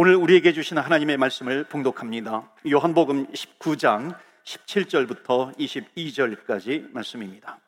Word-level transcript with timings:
오늘 0.00 0.14
우리에게 0.14 0.52
주신 0.52 0.78
하나님의 0.78 1.16
말씀을 1.16 1.64
봉독합니다. 1.64 2.54
요한복음 2.70 3.32
19장 3.32 4.16
17절부터 4.44 5.58
22절까지 5.58 6.92
말씀입니다. 6.92 7.58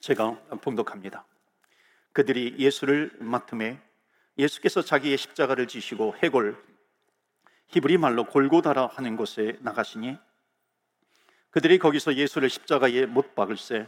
제가 0.00 0.32
봉독합니다. 0.60 1.24
그들이 2.12 2.56
예수를 2.58 3.12
맡음에 3.20 3.80
예수께서 4.38 4.82
자기의 4.82 5.18
십자가를 5.18 5.68
지시고 5.68 6.16
해골 6.20 6.60
히브리 7.68 7.96
말로 7.98 8.24
골고다라 8.24 8.88
하는 8.88 9.16
곳에 9.16 9.56
나가시니 9.60 10.18
그들이 11.50 11.78
거기서 11.78 12.16
예수를 12.16 12.50
십자가에 12.50 13.06
못 13.06 13.36
박을세 13.36 13.86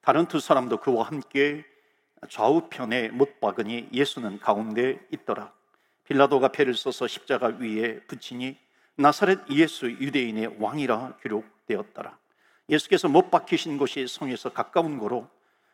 다른 0.00 0.24
두 0.28 0.40
사람도 0.40 0.78
그와 0.78 1.08
함께 1.08 1.66
좌우편에 2.30 3.10
못 3.10 3.38
박으니 3.38 3.90
예수는 3.92 4.40
가운데 4.40 4.98
있더라. 5.12 5.57
빌라도가 6.08 6.48
배를 6.48 6.74
써서 6.74 7.06
십자가 7.06 7.48
위에 7.58 8.00
붙이니 8.06 8.56
나사렛 8.96 9.50
예수 9.50 9.90
유대인의 9.90 10.56
왕이라 10.58 11.18
기록되었더라. 11.22 12.18
예수께서 12.70 13.08
못 13.08 13.30
박히신 13.30 13.78
곳이 13.78 14.06
성에서 14.08 14.50
가까운 14.50 14.98
거로 14.98 15.28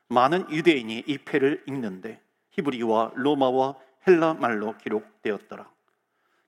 많은 0.09 0.51
유대인이 0.51 1.05
이 1.07 1.19
패를 1.19 1.63
읽는데 1.67 2.21
히브리와 2.51 3.13
로마와 3.15 3.77
헬라 4.07 4.35
말로 4.35 4.77
기록되었더라. 4.79 5.71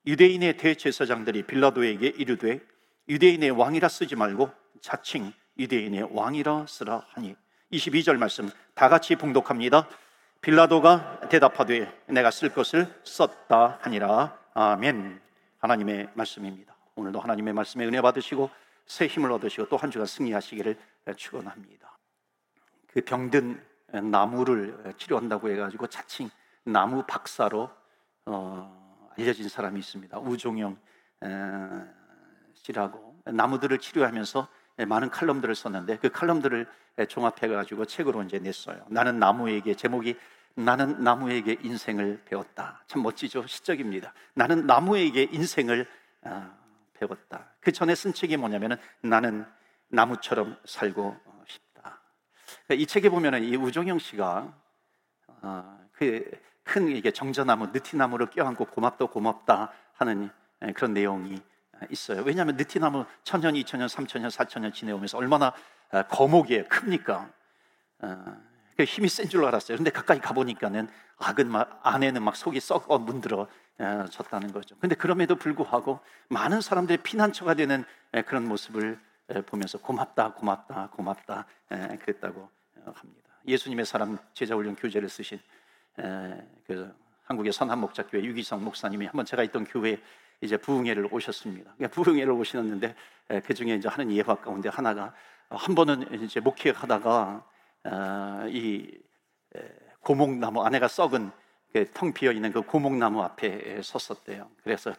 유대인의 0.07 0.57
대제사장들이 0.57 1.45
빌라도에게 1.45 2.09
이르되 2.09 2.61
유대인의 3.09 3.53
왕이라 3.53 3.89
쓰지 3.89 4.17
말고 4.17 4.51
자칭 4.81 5.33
유대인의 5.59 6.09
왕이라 6.11 6.67
쓰라 6.67 7.07
하니 7.11 7.35
22절 7.73 8.19
말씀 8.19 8.51
다 8.75 8.89
같이 8.89 9.17
봉독합니다. 9.17 9.89
빌라도가 10.47 11.29
대답하되 11.29 11.93
내가 12.07 12.31
쓸 12.31 12.51
것을 12.51 12.87
썼다 13.03 13.81
하니라. 13.81 14.39
아멘. 14.55 15.21
하나님의 15.59 16.11
말씀입니다. 16.15 16.77
오늘도 16.95 17.19
하나님의 17.19 17.53
말씀에 17.53 17.85
은혜 17.85 18.01
받으시고 18.01 18.49
새 18.87 19.09
힘을 19.09 19.33
얻으시고 19.33 19.69
또 19.69 19.77
한 19.77 19.91
주간 19.91 20.07
승리하시기를 20.07 20.79
축원합니다. 21.17 21.99
그 22.87 23.01
병든 23.01 23.61
나무를 24.09 24.95
치료한다고 24.97 25.51
해가지고 25.51 25.89
자칭 25.89 26.31
나무 26.63 27.03
박사로 27.09 27.69
어, 28.27 29.11
알려진 29.19 29.49
사람이 29.49 29.81
있습니다. 29.81 30.17
우종영 30.21 30.79
씨라고 32.55 33.21
나무들을 33.25 33.77
치료하면서 33.79 34.47
많은 34.87 35.11
칼럼들을 35.11 35.53
썼는데 35.57 35.99
그 35.99 36.09
칼럼들을 36.11 36.69
종합해가지고 37.09 37.87
책으로 37.87 38.23
이제 38.23 38.39
냈어요. 38.39 38.85
나는 38.89 39.19
나무에게 39.19 39.75
제목이 39.75 40.17
나는 40.57 41.05
나무에게 41.05 41.59
인생을 41.63 42.23
배웠다. 42.25 42.83
참 42.87 43.03
멋지죠? 43.03 43.47
시적입니다. 43.47 44.15
나는 44.35 44.67
나무에게 44.67 45.29
인생을 45.31 45.87
아, 46.23 46.55
배웠다. 46.95 47.53
그 47.61 47.73
전에 47.73 47.95
쓴 47.95 48.15
책이 48.15 48.39
뭐냐면은 48.39 48.79
나는 49.03 49.45
나무처럼 49.89 50.57
살고 50.65 51.17
싶다. 51.47 52.01
이 52.71 52.87
책에 52.87 53.11
보면은 53.11 53.45
이 53.45 53.55
우종영 53.55 53.99
씨가 53.99 54.55
어, 55.43 55.89
그큰 55.93 56.89
이게 56.89 57.11
정자나무, 57.11 57.67
느티나무를 57.69 58.31
껴안고 58.31 58.65
고맙다 58.65 59.07
고맙다 59.07 59.73
하는 59.93 60.31
그런 60.75 60.95
내용이 60.95 61.39
있어요. 61.91 62.23
왜냐하면 62.23 62.57
느티나무 62.57 63.05
천년, 63.25 63.57
이천년, 63.57 63.89
삼천년, 63.89 64.31
사천년 64.31 64.73
지내오면서 64.73 65.19
얼마나 65.19 65.53
아, 65.91 66.03
거목이에요. 66.05 66.65
큽니까? 66.69 67.31
어, 67.99 68.25
그 68.27 68.46
힘이 68.85 69.09
센 69.09 69.29
줄 69.29 69.45
알았어요. 69.45 69.77
근데 69.77 69.91
가까이 69.91 70.21
가보니까는 70.21 70.89
악은 71.19 71.51
막, 71.51 71.81
안에는 71.83 72.23
막 72.23 72.37
속이 72.37 72.61
썩어 72.61 72.99
문드러졌다는 72.99 74.53
거죠. 74.53 74.77
근데 74.81 74.95
그럼에도 74.95 75.37
불구하고 75.37 76.01
많은 76.29 76.61
사람들이 76.61 76.99
피난처가 76.99 77.55
되는 77.55 77.85
그런 78.27 78.47
모습을 78.47 78.99
보면서 79.47 79.79
고맙다, 79.79 80.35
고맙다, 80.35 80.91
고맙다 80.93 81.47
그랬다고 82.01 82.49
어, 82.85 82.93
합니다. 82.95 83.29
예수님의 83.49 83.87
사람 83.87 84.19
제자훈련 84.35 84.77
교재를 84.77 85.09
쓰신 85.09 85.41
그 86.67 86.95
한국의 87.25 87.53
선한 87.53 87.81
목자교회 87.81 88.23
유기성 88.23 88.63
목사님이 88.63 89.07
한번 89.07 89.25
제가 89.25 89.43
있던 89.45 89.65
교회에 89.65 89.99
이제 90.41 90.57
부흥회를 90.57 91.09
오셨습니다. 91.11 91.73
그러니까 91.77 91.95
부흥회를 91.95 92.31
오시는데 92.33 92.95
그 93.45 93.55
중에 93.55 93.75
이제 93.75 93.89
하는 93.89 94.13
예화 94.13 94.37
가운데 94.37 94.69
하나가 94.69 95.13
한 95.49 95.75
번은 95.75 96.23
이제 96.23 96.41
목회하다가 96.41 97.45
어, 97.87 98.47
이 98.49 98.91
고목나무 100.01 100.63
안에가 100.63 100.89
썩은 100.89 101.31
그 101.73 101.85
텅 101.93 102.13
비어 102.13 102.33
있는 102.33 102.53
그 102.53 102.63
고목나무 102.63 103.23
앞에 103.23 103.83
섰었대요. 103.83 104.49
그래서 104.63 104.95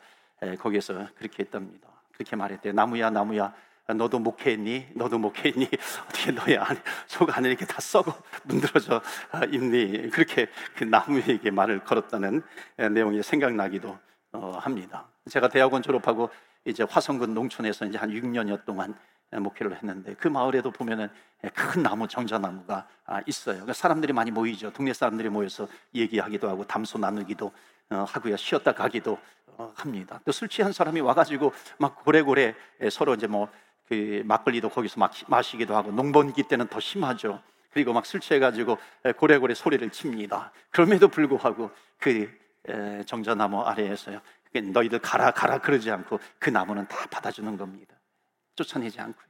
거기에서 0.60 1.08
그렇게 1.18 1.44
했답니다. 1.44 1.88
그렇게 2.14 2.36
말했대요. 2.36 2.74
나무야 2.74 3.10
나무야 3.10 3.54
너도 3.96 4.20
목회했니? 4.20 4.90
너도 4.96 5.18
목회했니? 5.18 5.68
어떻게 6.08 6.32
너의 6.32 6.58
안에 6.58 6.80
속 7.08 7.36
안에 7.36 7.50
이렇게 7.50 7.66
다 7.66 7.80
썩어 7.80 8.14
문드러져 8.44 9.02
있니? 9.52 10.10
그렇게 10.10 10.48
그 10.76 10.84
나무에게 10.84 11.50
말을 11.50 11.84
걸었다는 11.84 12.44
내용이 12.92 13.24
생각나기도 13.24 13.98
어, 14.34 14.58
합니다. 14.60 15.08
제가 15.30 15.48
대학원 15.50 15.82
졸업하고 15.82 16.30
이제 16.66 16.84
화성군 16.84 17.34
농촌에서 17.34 17.86
이제 17.86 17.98
한 17.98 18.12
6년여 18.12 18.66
동안 18.66 18.94
목회를 19.32 19.76
했는데 19.76 20.14
그 20.16 20.28
마을에도 20.28 20.72
보면은 20.72 21.10
큰 21.54 21.84
나무 21.84 22.08
정자나무가 22.08 22.88
아, 23.06 23.22
있어요. 23.26 23.56
그러니까 23.56 23.74
사람들이 23.74 24.14
많이 24.14 24.32
모이죠. 24.32 24.72
동네 24.72 24.94
사람들이 24.94 25.30
모여서 25.30 25.68
얘기하기도 25.94 26.50
하고 26.50 26.66
담소 26.66 26.98
나누기도 26.98 27.52
어, 27.90 28.06
하고요. 28.08 28.38
쉬었다 28.38 28.74
가기도 28.74 29.18
어, 29.58 29.72
합니다. 29.76 30.20
또 30.26 30.32
술 30.32 30.48
취한 30.50 30.72
사람이 30.72 31.02
와가지고 31.02 31.52
막 31.78 32.04
고래고래 32.04 32.56
서로 32.90 33.14
이제 33.14 33.28
뭐 33.28 33.50
그 33.88 34.22
막걸리도 34.26 34.70
거기서 34.70 35.00
막 35.00 35.14
마시기도 35.28 35.76
하고 35.76 35.92
농번기 35.92 36.44
때는 36.44 36.68
더 36.68 36.80
심하죠. 36.80 37.42
그리고 37.72 37.94
막 37.94 38.06
술 38.06 38.20
취해가지고 38.20 38.78
고래고래 39.18 39.54
소리를 39.54 39.90
칩니다. 39.92 40.52
그럼에도 40.70 41.08
불구하고 41.08 41.72
그 41.98 42.30
정자나무 43.06 43.62
아래에서요. 43.62 44.20
너희들 44.74 45.00
가라 45.00 45.32
가라 45.32 45.60
그러지 45.60 45.92
않고 45.92 46.20
그 46.40 46.50
나무는 46.50 46.88
다 46.88 47.06
받아주는 47.10 47.56
겁니다. 47.58 47.96
쫓아내지 48.58 49.00
않고요. 49.00 49.26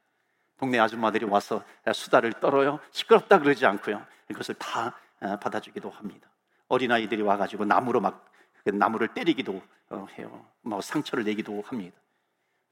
동네 0.57 0.79
아줌마들이 0.79 1.25
와서 1.25 1.63
수다를 1.93 2.33
떨어요. 2.33 2.79
시끄럽다 2.91 3.39
그러지 3.39 3.65
않고요. 3.65 4.03
이것을 4.31 4.55
다 4.55 4.97
어, 5.19 5.37
받아주기도 5.37 5.89
합니다. 5.89 6.27
어린아이들이 6.67 7.21
와가지고 7.21 7.65
나무로 7.65 8.01
막그 8.01 8.69
나무를 8.73 9.09
때리기도 9.09 9.61
어, 9.89 10.07
해요. 10.17 10.45
뭐 10.61 10.81
상처를 10.81 11.23
내기도 11.23 11.61
합니다. 11.65 11.97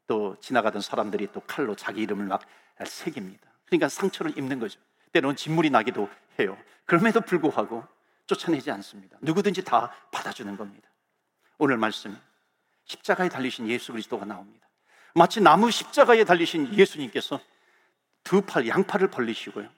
또 0.08 0.36
지나가던 0.40 0.82
사람들이 0.82 1.32
또 1.32 1.42
칼로 1.42 1.76
자기 1.76 2.02
이름을 2.02 2.26
막 2.26 2.42
새깁니다. 2.84 3.48
그러니까 3.66 3.90
상처를 3.90 4.38
입는 4.38 4.60
거죠. 4.60 4.80
때로는 5.12 5.36
진물이 5.36 5.70
나기도 5.70 6.10
해요. 6.40 6.58
그럼에도 6.86 7.22
불구하고 7.22 7.84
쫓아내지 8.28 8.70
않습니다. 8.72 9.18
누구든지 9.22 9.64
다 9.64 9.92
받아주는 10.12 10.56
겁니다. 10.58 10.90
오늘 11.58 11.78
말씀 11.78 12.20
십자가에 12.86 13.30
달리신 13.30 13.68
예수 13.70 13.92
그리스도가 13.92 14.26
나옵니다. 14.26 14.68
마치 15.16 15.40
나무 15.40 15.72
십자가에 15.72 16.26
달리신 16.26 16.74
예수님께서 16.76 17.40
두 18.24 18.42
팔, 18.42 18.68
양팔을 18.68 19.10
벌리시고요. 19.10 19.70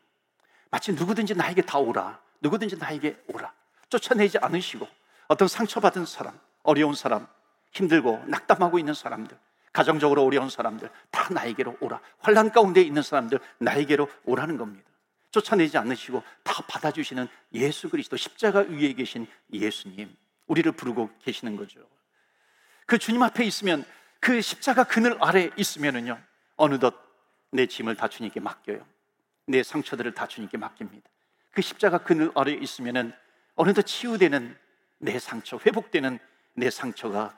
마치 0.71 0.91
누구든지 0.93 1.35
나에게 1.35 1.61
다 1.61 1.77
오라. 1.77 2.19
누구든지 2.41 2.77
나에게 2.77 3.23
오라. 3.27 3.53
쫓아내지 3.89 4.39
않으시고 4.39 4.87
어떤 5.27 5.47
상처받은 5.47 6.07
사람, 6.07 6.37
어려운 6.63 6.95
사람, 6.95 7.27
힘들고 7.71 8.23
낙담하고 8.25 8.79
있는 8.79 8.95
사람들, 8.95 9.37
가정적으로 9.71 10.23
어려운 10.23 10.49
사람들 10.49 10.89
다 11.11 11.31
나에게로 11.31 11.77
오라. 11.81 12.01
환란 12.19 12.51
가운데 12.51 12.81
있는 12.81 13.03
사람들 13.03 13.39
나에게로 13.59 14.09
오라는 14.25 14.57
겁니다. 14.57 14.89
쫓아내지 15.29 15.77
않으시고 15.77 16.23
다 16.41 16.63
받아주시는 16.67 17.27
예수 17.53 17.89
그리스도 17.89 18.17
십자가 18.17 18.61
위에 18.61 18.93
계신 18.93 19.27
예수님 19.53 20.15
우리를 20.47 20.71
부르고 20.71 21.11
계시는 21.23 21.57
거죠. 21.57 21.79
그 22.87 22.97
주님 22.97 23.21
앞에 23.21 23.43
있으면 23.43 23.85
그 24.19 24.41
십자가 24.41 24.83
그늘 24.83 25.17
아래 25.21 25.49
있으면은요, 25.55 26.19
어느덧 26.55 26.95
내 27.51 27.65
짐을 27.65 27.95
다 27.95 28.07
주님께 28.07 28.39
맡겨요. 28.39 28.85
내 29.47 29.63
상처들을 29.63 30.13
다 30.13 30.27
주님께 30.27 30.57
맡깁니다. 30.57 31.09
그 31.51 31.61
십자가 31.61 31.99
그늘 31.99 32.31
아래 32.35 32.51
있으면은 32.51 33.13
어느덧 33.55 33.83
치유되는 33.83 34.55
내 34.99 35.19
상처, 35.19 35.57
회복되는 35.65 36.19
내 36.53 36.69
상처가 36.69 37.37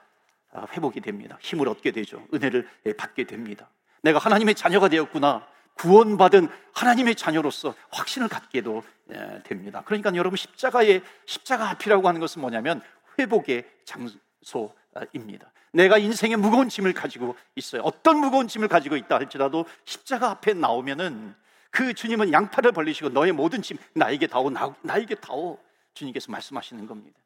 아, 0.51 0.65
회복이 0.71 1.01
됩니다. 1.01 1.37
힘을 1.41 1.67
얻게 1.67 1.91
되죠. 1.91 2.27
은혜를 2.33 2.67
받게 2.97 3.25
됩니다. 3.25 3.69
내가 4.01 4.17
하나님의 4.17 4.55
자녀가 4.55 4.89
되었구나. 4.89 5.47
구원받은 5.75 6.49
하나님의 6.73 7.15
자녀로서 7.15 7.75
확신을 7.91 8.27
갖게도 8.27 8.83
예, 9.11 9.41
됩니다. 9.45 9.81
그러니까 9.85 10.13
여러분 10.15 10.35
십자가의 10.35 11.01
십자가 11.25 11.69
앞이라고 11.69 12.07
하는 12.07 12.19
것은 12.19 12.41
뭐냐면 12.41 12.81
회복의 13.17 13.65
장소 13.85 14.75
입니다. 15.13 15.51
내가 15.71 15.97
인생의 15.97 16.38
무거운 16.38 16.69
짐을 16.69 16.94
가지고 16.94 17.36
있어요. 17.56 17.81
어떤 17.83 18.19
무거운 18.19 18.47
짐을 18.47 18.68
가지고 18.68 18.95
있다 18.95 19.15
할지라도 19.15 19.65
십자가 19.86 20.31
앞에 20.31 20.53
나오면은 20.53 21.36
그 21.71 21.94
주님은 21.94 22.33
양팔을 22.33 22.71
벌리시고 22.71 23.09
너의 23.09 23.31
모든 23.31 23.62
짐 23.62 23.77
나에게 23.94 24.27
다오 24.27 24.50
나, 24.50 24.74
나에게 24.81 25.15
다오 25.15 25.59
주님께서 25.94 26.31
말씀하시는 26.31 26.86
겁니다. 26.88 27.19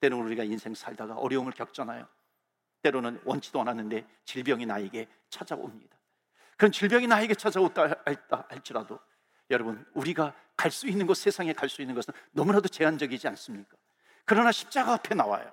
때로는 0.00 0.24
우리가 0.26 0.44
인생 0.44 0.74
살다가 0.74 1.14
어려움을 1.14 1.52
겪잖아요. 1.52 2.06
때로는 2.82 3.20
원치도 3.24 3.60
않았는데 3.60 4.06
질병이 4.24 4.64
나에게 4.64 5.06
찾아옵니다. 5.28 5.96
그런 6.56 6.72
질병이 6.72 7.06
나에게 7.06 7.34
찾아왔다 7.34 8.02
할지라도 8.48 8.98
여러분 9.50 9.84
우리가 9.92 10.34
갈 10.56 10.70
수 10.70 10.86
있는 10.88 11.06
곳 11.06 11.14
세상에 11.14 11.52
갈 11.52 11.68
수 11.68 11.82
있는 11.82 11.94
것은 11.94 12.14
너무나도 12.32 12.68
제한적이지 12.68 13.28
않습니까? 13.28 13.76
그러나 14.24 14.52
십자가 14.52 14.94
앞에 14.94 15.14
나와요. 15.14 15.50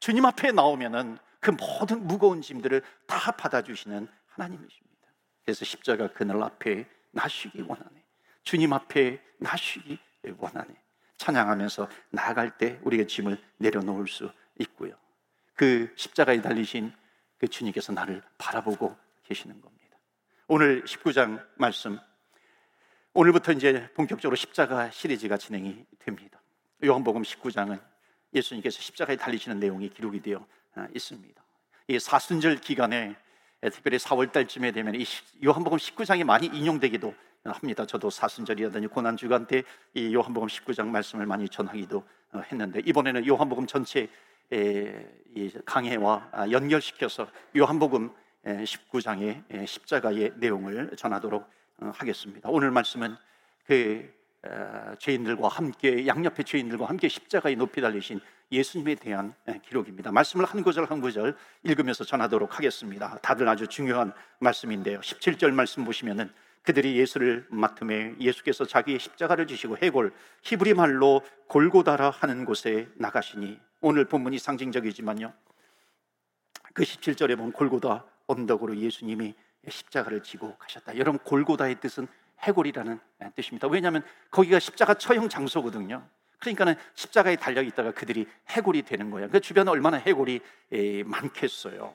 주님 0.00 0.24
앞에 0.24 0.52
나오면은 0.52 1.18
그 1.38 1.50
모든 1.50 2.06
무거운 2.06 2.42
짐들을 2.42 2.82
다 3.06 3.30
받아주시는 3.32 4.08
하나님이십니다. 4.28 5.08
그래서 5.44 5.64
십자가 5.64 6.08
그늘 6.12 6.42
앞에 6.42 6.86
나쉬기 7.12 7.62
원하네. 7.62 8.04
주님 8.42 8.72
앞에 8.72 9.22
나쉬기 9.38 9.98
원하네. 10.38 10.74
찬양하면서 11.18 11.88
나아갈 12.10 12.56
때 12.56 12.80
우리가 12.82 13.04
짐을 13.04 13.42
내려놓을 13.58 14.08
수 14.08 14.32
있고요. 14.58 14.94
그 15.54 15.92
십자가에 15.96 16.40
달리신 16.40 16.92
그 17.38 17.48
주님께서 17.48 17.92
나를 17.92 18.22
바라보고 18.38 18.96
계시는 19.24 19.60
겁니다. 19.60 19.98
오늘 20.46 20.82
19장 20.84 21.46
말씀 21.56 21.98
오늘부터 23.12 23.52
이제 23.52 23.90
본격적으로 23.94 24.36
십자가 24.36 24.90
시리즈가 24.90 25.36
진행이 25.36 25.84
됩니다. 25.98 26.40
요한복음 26.82 27.22
19장은 27.22 27.89
예수님께서 28.34 28.80
십자가에 28.80 29.16
달리시는 29.16 29.58
내용이 29.58 29.88
기록이 29.90 30.20
되어 30.20 30.46
아, 30.74 30.86
있습니다. 30.94 31.42
이 31.88 31.98
사순절 31.98 32.56
기간에 32.58 33.16
특별히 33.72 33.98
4월 33.98 34.32
달쯤에 34.32 34.72
되면 34.72 34.94
이 34.94 35.04
요한복음 35.44 35.78
19장이 35.78 36.24
많이 36.24 36.46
인용되기도 36.46 37.14
합니다. 37.44 37.86
저도 37.86 38.10
사순절이라든지 38.10 38.88
고난 38.88 39.16
주간 39.16 39.46
때 39.46 39.62
이 39.94 40.14
요한복음 40.14 40.48
19장 40.48 40.86
말씀을 40.86 41.26
많이 41.26 41.48
전하기도 41.48 42.04
어, 42.32 42.42
했는데 42.52 42.80
이번에는 42.84 43.26
요한복음 43.26 43.66
전체 43.66 44.08
강해와 45.64 46.28
아, 46.32 46.50
연결시켜서 46.50 47.28
요한복음 47.56 48.12
19장의 48.44 49.66
십자가의 49.66 50.32
내용을 50.36 50.96
전하도록 50.96 51.42
어, 51.78 51.92
하겠습니다. 51.94 52.48
오늘 52.50 52.70
말씀은 52.70 53.16
그 53.64 54.12
어, 54.12 54.19
죄인들과 54.98 55.48
함께 55.48 56.06
양옆의 56.06 56.44
죄인들과 56.44 56.86
함께 56.86 57.08
십자가에 57.08 57.54
높이 57.54 57.80
달리신 57.80 58.20
예수님에 58.52 58.94
대한 58.96 59.34
기록입니다. 59.64 60.10
말씀을 60.12 60.44
한 60.44 60.62
구절 60.62 60.86
한 60.86 61.00
구절 61.00 61.36
읽으면서 61.62 62.04
전하도록 62.04 62.56
하겠습니다. 62.56 63.18
다들 63.18 63.48
아주 63.48 63.66
중요한 63.66 64.12
말씀인데요. 64.38 65.00
17절 65.00 65.52
말씀 65.52 65.84
보시면은 65.84 66.30
그들이 66.62 66.98
예수를 66.98 67.46
맡음에 67.48 68.14
예수께서 68.20 68.64
자기의 68.64 68.98
십자가를 68.98 69.46
지시고 69.46 69.78
해골 69.78 70.12
히브리 70.42 70.74
말로 70.74 71.22
골고다라 71.46 72.10
하는 72.10 72.44
곳에 72.44 72.88
나가시니 72.96 73.58
오늘 73.80 74.04
본문이 74.04 74.38
상징적이지만요. 74.38 75.32
그 76.74 76.82
17절에 76.82 77.36
보면 77.36 77.52
골고다 77.52 78.04
언덕으로 78.26 78.76
예수님이 78.76 79.34
십자가를 79.68 80.22
지고 80.22 80.56
가셨다. 80.56 80.96
여러분 80.96 81.18
골고다의 81.20 81.80
뜻은 81.80 82.06
해골이라는 82.42 82.98
뜻입니다. 83.34 83.68
왜냐하면 83.68 84.02
거기가 84.30 84.58
십자가 84.58 84.94
처형 84.94 85.28
장소거든요. 85.28 86.06
그러니까는 86.38 86.74
십자가에 86.94 87.36
달려 87.36 87.62
있다가 87.62 87.92
그들이 87.92 88.26
해골이 88.48 88.82
되는 88.82 89.10
거예요. 89.10 89.28
그 89.28 89.40
주변에 89.40 89.70
얼마나 89.70 89.98
해골이 89.98 90.40
많겠어요. 91.04 91.94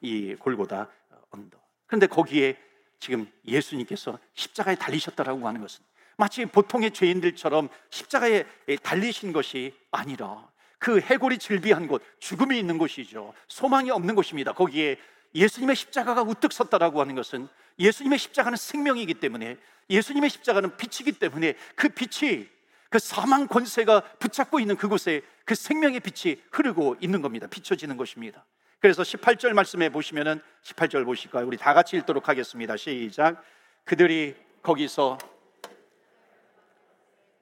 이 0.00 0.34
골고다 0.34 0.88
언덕. 1.30 1.60
그런데 1.86 2.06
거기에 2.06 2.56
지금 2.98 3.30
예수님께서 3.46 4.18
십자가에 4.34 4.76
달리셨다라고 4.76 5.46
하는 5.46 5.60
것은 5.60 5.84
마치 6.16 6.46
보통의 6.46 6.92
죄인들처럼 6.92 7.68
십자가에 7.90 8.44
달리신 8.82 9.34
것이 9.34 9.74
아니라 9.90 10.48
그 10.78 11.00
해골이 11.00 11.38
즐비한 11.38 11.86
곳, 11.86 12.02
죽음이 12.18 12.58
있는 12.58 12.78
곳이죠. 12.78 13.34
소망이 13.48 13.90
없는 13.90 14.14
곳입니다. 14.14 14.52
거기에 14.52 14.98
예수님의 15.34 15.76
십자가가 15.76 16.22
우뚝 16.22 16.52
섰다라고 16.52 17.00
하는 17.00 17.14
것은 17.14 17.48
예수님의 17.78 18.18
십자가는 18.18 18.56
생명이기 18.56 19.14
때문에 19.14 19.56
예수님의 19.90 20.30
십자가는 20.30 20.76
빛이기 20.76 21.12
때문에 21.12 21.54
그 21.74 21.88
빛이 21.88 22.48
그 22.88 22.98
사망 22.98 23.46
권세가 23.46 24.00
붙잡고 24.18 24.60
있는 24.60 24.76
그곳에 24.76 25.22
그 25.44 25.54
생명의 25.54 26.00
빛이 26.00 26.40
흐르고 26.50 26.96
있는 27.00 27.22
겁니다. 27.22 27.46
비춰지는 27.46 27.96
것입니다. 27.96 28.44
그래서 28.80 29.02
18절 29.02 29.52
말씀에 29.52 29.88
보시면은 29.88 30.40
18절 30.62 31.04
보실까요? 31.04 31.46
우리 31.46 31.56
다 31.56 31.74
같이 31.74 31.96
읽도록 31.96 32.28
하겠습니다. 32.28 32.76
시작. 32.76 33.42
그들이 33.84 34.34
거기서 34.62 35.18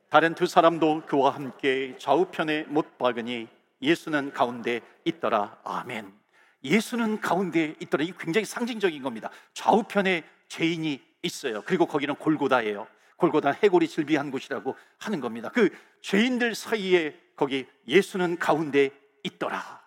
다른 0.08 0.34
두 0.34 0.46
사람도 0.46 1.02
그와 1.06 1.34
함께 1.34 1.96
좌우편에 1.98 2.64
못 2.64 2.98
박으니 2.98 3.48
예수는 3.82 4.32
가운데 4.32 4.80
있더라. 5.04 5.58
아멘. 5.64 6.23
예수는 6.64 7.20
가운데 7.20 7.74
있더라. 7.80 8.04
이 8.04 8.12
굉장히 8.18 8.44
상징적인 8.44 9.02
겁니다. 9.02 9.30
좌우편에 9.52 10.24
죄인이 10.48 11.00
있어요. 11.22 11.62
그리고 11.62 11.86
거기는 11.86 12.14
골고다예요. 12.14 12.86
골고다 13.16 13.52
해골이 13.52 13.88
즐비한 13.88 14.30
곳이라고 14.30 14.74
하는 14.98 15.20
겁니다. 15.20 15.50
그 15.52 15.70
죄인들 16.00 16.54
사이에 16.54 17.18
거기 17.36 17.66
예수는 17.86 18.38
가운데 18.38 18.90
있더라. 19.22 19.82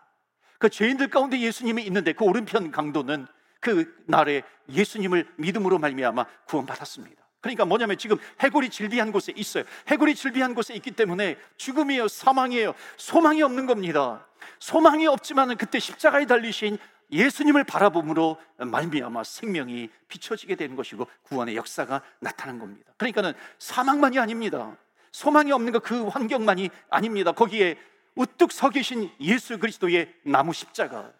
그 0.59 0.69
죄인들 0.69 1.09
가운데 1.09 1.39
예수님이 1.39 1.83
있는데 1.83 2.13
그 2.13 2.24
오른편 2.24 2.71
강도는 2.71 3.27
그 3.59 3.95
날에 4.06 4.44
예수님을 4.69 5.27
믿음으로 5.38 5.77
말미암아 5.79 6.25
구원받았습니다. 6.45 7.26
그러니까 7.42 7.66
뭐냐면 7.66 7.98
지금 7.98 8.18
해골이 8.42 8.69
질비한 8.69 9.12
곳에 9.12 9.34
있어요. 9.36 9.63
해골이 9.88 10.16
질비한 10.16 10.56
곳에 10.56 10.74
있기 10.74 10.92
때문에 10.92 11.38
죽음이에요, 11.57 12.07
사망이에요, 12.07 12.74
소망이 12.98 13.42
없는 13.42 13.66
겁니다. 13.66 14.28
소망이 14.60 15.07
없지만은 15.07 15.57
그때 15.57 15.80
십자가에 15.80 16.25
달리신 16.25 16.78
예수님을 17.12 17.63
바라봄으로 17.63 18.38
말미암아 18.57 19.24
생명이 19.24 19.89
비춰지게 20.10 20.56
되는 20.56 20.75
것이고 20.75 21.07
구원의 21.24 21.56
역사가 21.56 22.01
나타난 22.19 22.60
겁니다. 22.60 22.92
그러니까는 22.98 23.34
사망만이 23.60 24.19
아닙니다. 24.19 24.75
소망이 25.12 25.51
없는 25.51 25.72
것 25.72 25.80
그 25.84 26.07
환경만이 26.07 26.69
아닙니다. 26.89 27.31
거기에 27.31 27.78
우뚝 28.16 28.51
서 28.51 28.69
계신 28.69 29.10
예수 29.22 29.57
그리스도의 29.57 30.13
나무 30.24 30.51
십자가 30.51 31.12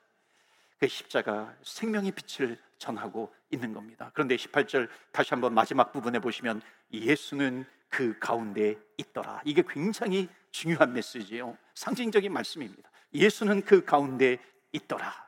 그 0.80 0.88
십자가 0.88 1.56
생명의 1.64 2.12
빛을 2.12 2.58
전하고 2.78 3.34
있는 3.50 3.74
겁니다. 3.74 4.12
그런데 4.14 4.36
18절 4.36 4.90
다시 5.12 5.32
한번 5.32 5.54
마지막 5.54 5.92
부분에 5.92 6.20
보시면 6.20 6.62
예수는 6.92 7.66
그 7.90 8.18
가운데 8.20 8.76
있더라. 8.98 9.42
이게 9.46 9.64
굉장히 9.68 10.30
중요한 10.52 10.94
메시지예요. 10.94 11.58
상징적인 11.74 12.32
말씀입니다. 12.32 12.90
예수는 13.14 13.64
그 13.64 13.84
가운데 13.86 14.38
있더라. 14.72 15.28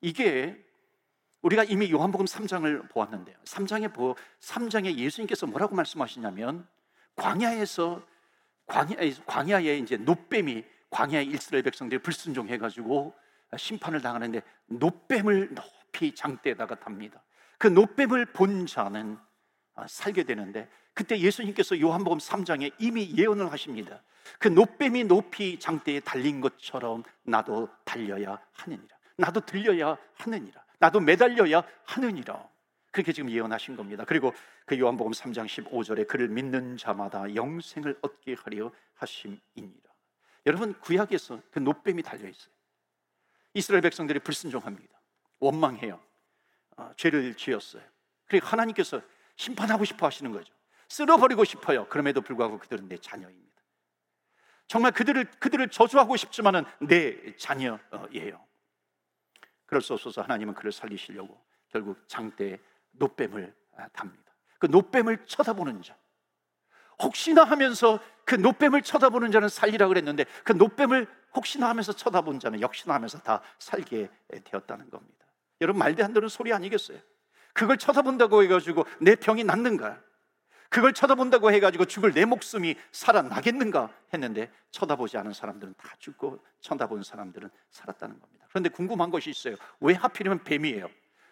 이게 0.00 0.64
우리가 1.42 1.64
이미 1.64 1.90
요한복음 1.90 2.26
3장을 2.26 2.90
보았는데요. 2.90 3.36
3장에 3.44 3.92
보 3.92 4.16
3장에 4.40 4.96
예수님께서 4.96 5.46
뭐라고 5.46 5.74
말씀하시냐면 5.74 6.66
광야에서 7.16 8.02
광야 8.66 8.96
광야에 9.26 9.78
이제 9.78 9.96
노뱀이 9.96 10.64
광야의 10.90 11.28
이스라엘 11.28 11.62
백성들이 11.62 12.02
불순종해 12.02 12.58
가지고 12.58 13.14
심판을 13.56 14.00
당하는데 14.00 14.42
노뱀을 14.66 15.54
높이 15.54 16.14
장대에다가 16.14 16.76
답니다. 16.76 17.22
그 17.58 17.66
노뱀을 17.66 18.26
본 18.26 18.66
자는 18.66 19.18
아, 19.74 19.86
살게 19.86 20.24
되는데 20.24 20.68
그때 20.92 21.18
예수님께서 21.18 21.80
요한복음 21.80 22.18
3장에 22.18 22.72
이미 22.78 23.14
예언을 23.16 23.52
하십니다. 23.52 24.02
그 24.38 24.48
노뱀이 24.48 25.04
높이 25.04 25.58
장대에 25.58 26.00
달린 26.00 26.40
것처럼 26.40 27.04
나도 27.22 27.68
달려야 27.84 28.40
하느니라. 28.52 28.96
나도 29.16 29.40
들려야 29.40 29.96
하느니라. 30.14 30.62
나도 30.78 31.00
매달려야 31.00 31.62
하느니라. 31.84 32.48
그렇게 32.90 33.12
지금 33.12 33.30
예언하신 33.30 33.76
겁니다. 33.76 34.04
그리고 34.06 34.32
그 34.64 34.78
요한복음 34.78 35.12
3장 35.12 35.46
15절에 35.46 36.06
그를 36.08 36.28
믿는 36.28 36.76
자마다 36.76 37.32
영생을 37.34 37.98
얻게 38.02 38.34
하려 38.34 38.72
하심이니라. 38.94 39.88
여러분 40.46 40.78
구약에서 40.80 41.40
그 41.50 41.58
노뱀이 41.58 42.02
달려 42.02 42.28
있어요. 42.28 42.57
이스라엘 43.54 43.82
백성들이 43.82 44.20
불순종합니다. 44.20 45.00
원망해요. 45.40 46.00
어, 46.76 46.92
죄를 46.96 47.34
지었어요. 47.34 47.82
그리고 48.26 48.46
하나님께서 48.46 49.00
심판하고 49.36 49.84
싶어 49.84 50.06
하시는 50.06 50.30
거죠. 50.32 50.52
쓸어버리고 50.88 51.44
싶어요. 51.44 51.86
그럼에도 51.88 52.20
불구하고 52.20 52.58
그들은 52.58 52.88
내 52.88 52.98
자녀입니다. 52.98 53.48
정말 54.66 54.92
그들을 54.92 55.24
그들을 55.38 55.68
저주하고 55.70 56.16
싶지만은 56.16 56.64
내 56.80 57.36
자녀예요. 57.36 58.46
그럴 59.66 59.82
수 59.82 59.94
없어서 59.94 60.22
하나님은 60.22 60.54
그를 60.54 60.72
살리시려고 60.72 61.42
결국 61.68 62.06
장대에 62.08 62.58
노뱀을 62.92 63.54
아, 63.76 63.88
답니다. 63.88 64.34
그 64.58 64.66
노뱀을 64.66 65.26
쳐다보는 65.26 65.82
자. 65.82 65.96
혹시나 67.02 67.44
하면서 67.44 68.00
그 68.24 68.34
노뱀을 68.34 68.82
쳐다보는 68.82 69.30
자는 69.30 69.48
살리라 69.48 69.88
그랬는데 69.88 70.24
그 70.44 70.52
노뱀을 70.52 71.06
혹시나 71.34 71.68
하면서 71.68 71.92
쳐다본 71.92 72.40
자는 72.40 72.60
역시나 72.60 72.94
하면서 72.94 73.18
다 73.18 73.40
살게 73.58 74.10
되었다는 74.44 74.90
겁니다. 74.90 75.26
여러분 75.60 75.78
말대 75.78 76.02
안 76.02 76.12
되는 76.12 76.28
소리 76.28 76.52
아니겠어요? 76.52 76.98
그걸 77.52 77.76
쳐다본다고 77.76 78.42
해가지고 78.44 78.86
내 79.00 79.16
병이 79.16 79.44
낫는가? 79.44 80.00
그걸 80.68 80.92
쳐다본다고 80.92 81.50
해가지고 81.50 81.86
죽을 81.86 82.12
내 82.12 82.24
목숨이 82.24 82.76
살아나겠는가 82.92 83.90
했는데 84.12 84.50
쳐다보지 84.70 85.16
않은 85.18 85.32
사람들은 85.32 85.74
다 85.78 85.94
죽고 85.98 86.44
쳐다본 86.60 87.02
사람들은 87.02 87.48
살았다는 87.70 88.20
겁니다. 88.20 88.46
그런데 88.50 88.68
궁금한 88.68 89.10
것이 89.10 89.30
있어요. 89.30 89.56
왜 89.80 89.94
하필이면 89.94 90.44
뱀이에요? 90.44 90.88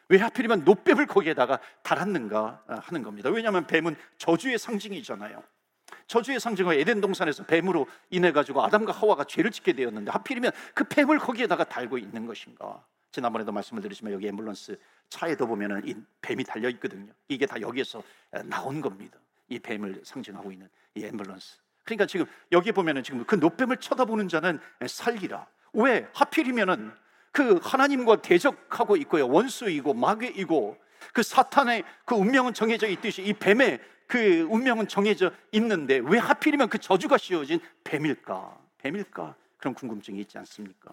왜 0.08 0.18
하필이면 0.18 0.64
노뱀을 0.64 1.06
거기에다가 1.06 1.58
달았는가 1.82 2.64
하는 2.66 3.02
겁니다. 3.02 3.28
왜냐하면 3.28 3.66
뱀은 3.66 3.96
저주의 4.16 4.58
상징이잖아요. 4.58 5.42
저주의 6.06 6.38
상징은 6.38 6.78
에덴 6.78 7.00
동산에서 7.00 7.44
뱀으로 7.44 7.86
인해 8.10 8.32
가지고 8.32 8.62
아담과 8.64 8.92
하와가 8.92 9.24
죄를 9.24 9.50
짓게 9.50 9.72
되었는데 9.72 10.10
하필이면 10.10 10.52
그 10.74 10.84
뱀을 10.84 11.18
거기에다가 11.18 11.64
달고 11.64 11.98
있는 11.98 12.26
것인가? 12.26 12.84
지난번에도 13.10 13.50
말씀을 13.52 13.82
드리지만 13.82 14.12
여기 14.12 14.30
앰뷸런스 14.30 14.78
차에도 15.08 15.46
보면은 15.46 15.82
이 15.86 15.94
뱀이 16.20 16.44
달려 16.44 16.68
있거든요. 16.70 17.12
이게 17.28 17.46
다 17.46 17.60
여기에서 17.60 18.02
나온 18.44 18.80
겁니다. 18.80 19.18
이 19.48 19.58
뱀을 19.58 20.02
상징하고 20.04 20.52
있는 20.52 20.68
이 20.94 21.02
앰뷸런스. 21.02 21.58
그러니까 21.84 22.06
지금 22.06 22.26
여기 22.52 22.72
보면은 22.72 23.02
지금 23.02 23.24
그 23.24 23.36
노뱀을 23.36 23.78
쳐다보는 23.78 24.28
자는 24.28 24.60
살리라. 24.86 25.46
왜 25.72 26.08
하필이면은 26.12 26.92
그 27.32 27.58
하나님과 27.62 28.22
대적하고 28.22 28.96
있고요. 28.96 29.28
원수이고 29.28 29.94
마귀이고 29.94 30.76
그 31.12 31.22
사탄의 31.22 31.84
그 32.04 32.14
운명은 32.14 32.54
정해져 32.54 32.86
있듯이 32.88 33.22
이 33.22 33.32
뱀의 33.32 33.80
그 34.06 34.42
운명은 34.42 34.88
정해져 34.88 35.32
있는데 35.52 36.00
왜 36.04 36.18
하필이면 36.18 36.68
그 36.68 36.78
저주가 36.78 37.18
씌워진 37.18 37.60
뱀일까? 37.84 38.58
뱀일까? 38.78 39.34
그런 39.58 39.74
궁금증이 39.74 40.20
있지 40.20 40.38
않습니까? 40.38 40.92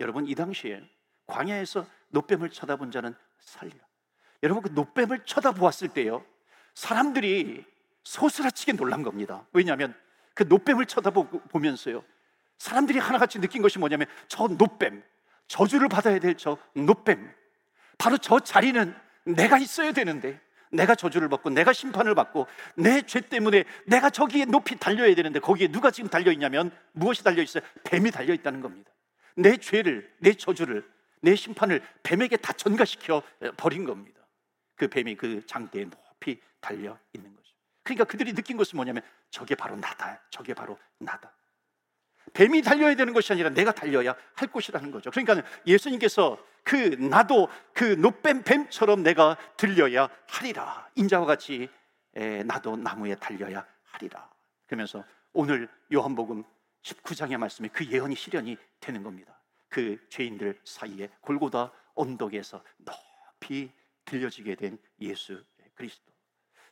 여러분 0.00 0.26
이 0.26 0.34
당시에 0.34 0.82
광야에서 1.26 1.86
노뱀을 2.10 2.50
쳐다본 2.50 2.90
자는 2.90 3.14
살리라. 3.40 3.78
여러분 4.42 4.62
그 4.62 4.68
노뱀을 4.68 5.24
쳐다보았을 5.24 5.88
때요. 5.88 6.24
사람들이 6.74 7.64
소스라치게 8.04 8.72
놀란 8.74 9.02
겁니다. 9.02 9.46
왜냐하면 9.52 9.94
그 10.34 10.42
노뱀을 10.44 10.86
쳐다보면서요. 10.86 12.04
사람들이 12.58 12.98
하나같이 12.98 13.40
느낀 13.40 13.62
것이 13.62 13.78
뭐냐면 13.78 14.06
저 14.28 14.46
노뱀, 14.46 15.02
저주를 15.48 15.88
받아야 15.88 16.18
될 16.18 16.36
저 16.36 16.56
노뱀. 16.74 17.32
바로 17.98 18.18
저 18.18 18.40
자리는 18.40 18.94
내가 19.24 19.58
있어야 19.58 19.92
되는데 19.92 20.40
내가 20.70 20.94
저주를 20.94 21.28
받고 21.28 21.50
내가 21.50 21.72
심판을 21.72 22.14
받고 22.14 22.46
내 22.76 23.02
죄 23.02 23.20
때문에 23.20 23.64
내가 23.86 24.10
저기에 24.10 24.46
높이 24.46 24.76
달려야 24.76 25.14
되는데 25.14 25.38
거기에 25.40 25.68
누가 25.68 25.90
지금 25.90 26.10
달려 26.10 26.32
있냐면 26.32 26.70
무엇이 26.92 27.22
달려 27.22 27.42
있어요? 27.42 27.62
뱀이 27.84 28.10
달려 28.10 28.34
있다는 28.34 28.60
겁니다. 28.60 28.90
내 29.36 29.56
죄를 29.56 30.10
내 30.18 30.34
저주를 30.34 30.84
내 31.20 31.34
심판을 31.36 31.82
뱀에게 32.02 32.36
다 32.36 32.52
전가시켜 32.52 33.22
버린 33.56 33.84
겁니다. 33.84 34.20
그 34.76 34.88
뱀이 34.88 35.14
그 35.14 35.44
장대에 35.46 35.84
높이 35.84 36.40
달려 36.60 36.98
있는 37.12 37.34
거죠. 37.34 37.54
그러니까 37.82 38.04
그들이 38.04 38.32
느낀 38.34 38.56
것은 38.56 38.76
뭐냐면 38.76 39.02
저게 39.30 39.54
바로 39.54 39.76
나다. 39.76 40.20
저게 40.30 40.54
바로 40.54 40.78
나다. 40.98 41.32
뱀이 42.32 42.62
달려야 42.62 42.94
되는 42.96 43.12
것이 43.12 43.32
아니라 43.32 43.50
내가 43.50 43.72
달려야 43.72 44.14
할 44.34 44.48
것이라는 44.48 44.90
거죠. 44.90 45.10
그러니까 45.10 45.46
예수님께서 45.66 46.38
그 46.64 46.76
나도 46.76 47.48
그 47.72 47.84
노뱀 47.84 48.42
뱀처럼 48.42 49.02
내가 49.02 49.36
들려야 49.56 50.08
하리라. 50.26 50.88
인자와 50.96 51.26
같이 51.26 51.68
나도 52.46 52.76
나무에 52.76 53.14
달려야 53.16 53.66
하리라. 53.84 54.28
그러면서 54.66 55.04
오늘 55.32 55.68
요한복음 55.92 56.42
19장의 56.82 57.36
말씀에 57.36 57.68
그 57.68 57.86
예언이 57.86 58.16
실현이 58.16 58.56
되는 58.80 59.02
겁니다. 59.02 59.38
그 59.68 59.98
죄인들 60.08 60.58
사이에 60.64 61.10
골고다 61.20 61.70
언덕에서 61.94 62.62
높이 62.78 63.70
들려지게 64.04 64.54
된 64.54 64.78
예수 65.00 65.42
그리스도. 65.74 66.12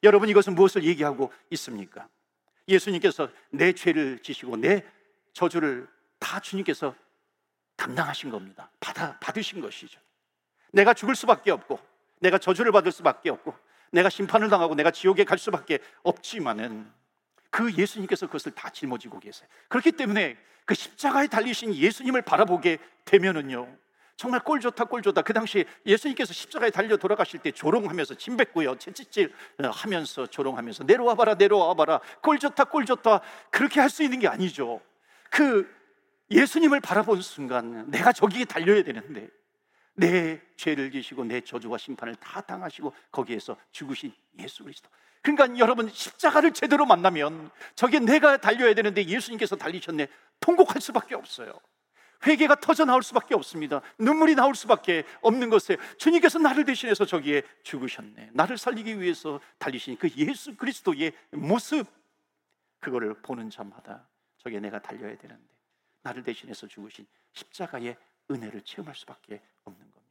여러분 0.02 0.28
이것은 0.28 0.54
무엇을 0.54 0.84
얘기하고 0.84 1.32
있습니까? 1.50 2.08
예수님께서 2.68 3.28
내 3.50 3.72
죄를 3.72 4.20
지시고 4.20 4.56
내 4.56 4.84
저주를 5.32 5.88
다 6.18 6.40
주님께서 6.40 6.94
담당하신 7.76 8.30
겁니다. 8.30 8.70
받아 8.80 9.18
받으신 9.18 9.60
것이죠. 9.60 10.00
내가 10.72 10.94
죽을 10.94 11.14
수밖에 11.14 11.50
없고 11.50 11.78
내가 12.20 12.38
저주를 12.38 12.72
받을 12.72 12.92
수밖에 12.92 13.30
없고 13.30 13.54
내가 13.90 14.08
심판을 14.08 14.48
당하고 14.48 14.74
내가 14.74 14.90
지옥에 14.90 15.24
갈 15.24 15.38
수밖에 15.38 15.78
없지만은 16.02 16.90
그 17.50 17.72
예수님께서 17.74 18.26
그것을 18.26 18.52
다 18.52 18.70
짊어지고 18.70 19.20
계세요. 19.20 19.48
그렇기 19.68 19.92
때문에 19.92 20.38
그 20.64 20.74
십자가에 20.74 21.26
달리신 21.26 21.74
예수님을 21.74 22.22
바라보게 22.22 22.78
되면은요. 23.04 23.76
정말 24.16 24.40
꼴 24.40 24.60
좋다 24.60 24.84
꼴 24.84 25.02
좋다 25.02 25.22
그 25.22 25.32
당시 25.32 25.64
예수님께서 25.84 26.32
십자가에 26.32 26.70
달려 26.70 26.96
돌아가실 26.96 27.40
때 27.40 27.50
조롱하면서 27.50 28.14
침 28.14 28.36
뱉고요 28.36 28.76
채찍질 28.76 29.34
하면서 29.72 30.26
조롱하면서 30.26 30.84
내려와 30.84 31.14
봐라 31.14 31.34
내려와 31.34 31.74
봐라 31.74 31.98
꼴 32.20 32.38
좋다 32.38 32.64
꼴 32.64 32.84
좋다 32.84 33.20
그렇게 33.50 33.80
할 33.80 33.90
수 33.90 34.02
있는 34.04 34.20
게 34.20 34.28
아니죠 34.28 34.80
그 35.30 35.68
예수님을 36.32 36.80
바라본 36.80 37.22
순간 37.22 37.90
내가 37.90 38.12
저기에 38.12 38.44
달려야 38.44 38.82
되는데 38.82 39.28
내 39.94 40.40
죄를 40.56 40.90
지시고 40.90 41.24
내 41.24 41.40
저주와 41.40 41.78
심판을 41.78 42.16
다 42.16 42.40
당하시고 42.40 42.92
거기에서 43.10 43.56
죽으신 43.72 44.12
예수 44.38 44.64
그리스도 44.64 44.88
그러니까 45.20 45.58
여러분 45.58 45.88
십자가를 45.88 46.52
제대로 46.52 46.86
만나면 46.86 47.50
저게 47.74 48.00
내가 48.00 48.38
달려야 48.38 48.74
되는데 48.74 49.06
예수님께서 49.06 49.56
달리셨네 49.56 50.08
통곡할 50.40 50.80
수밖에 50.80 51.14
없어요 51.14 51.60
회개가 52.26 52.56
터져 52.56 52.84
나올 52.84 53.02
수밖에 53.02 53.34
없습니다. 53.34 53.80
눈물이 53.98 54.34
나올 54.34 54.54
수밖에 54.54 55.04
없는 55.22 55.50
것에 55.50 55.76
주님께서 55.98 56.38
나를 56.38 56.64
대신해서 56.64 57.04
저기에 57.04 57.42
죽으셨네. 57.64 58.30
나를 58.32 58.58
살리기 58.58 59.00
위해서 59.00 59.40
달리신 59.58 59.96
그 59.98 60.08
예수 60.16 60.56
그리스도의 60.56 61.12
모습 61.32 61.84
그거를 62.80 63.14
보는 63.22 63.50
자마다 63.50 64.06
저게 64.38 64.60
내가 64.60 64.80
달려야 64.80 65.16
되는데 65.16 65.51
나를 66.02 66.22
대신해서 66.22 66.66
죽으신 66.66 67.06
십자가의 67.32 67.96
은혜를 68.30 68.62
체험할 68.62 68.94
수밖에 68.94 69.42
없는 69.64 69.90
겁니다. 69.90 70.02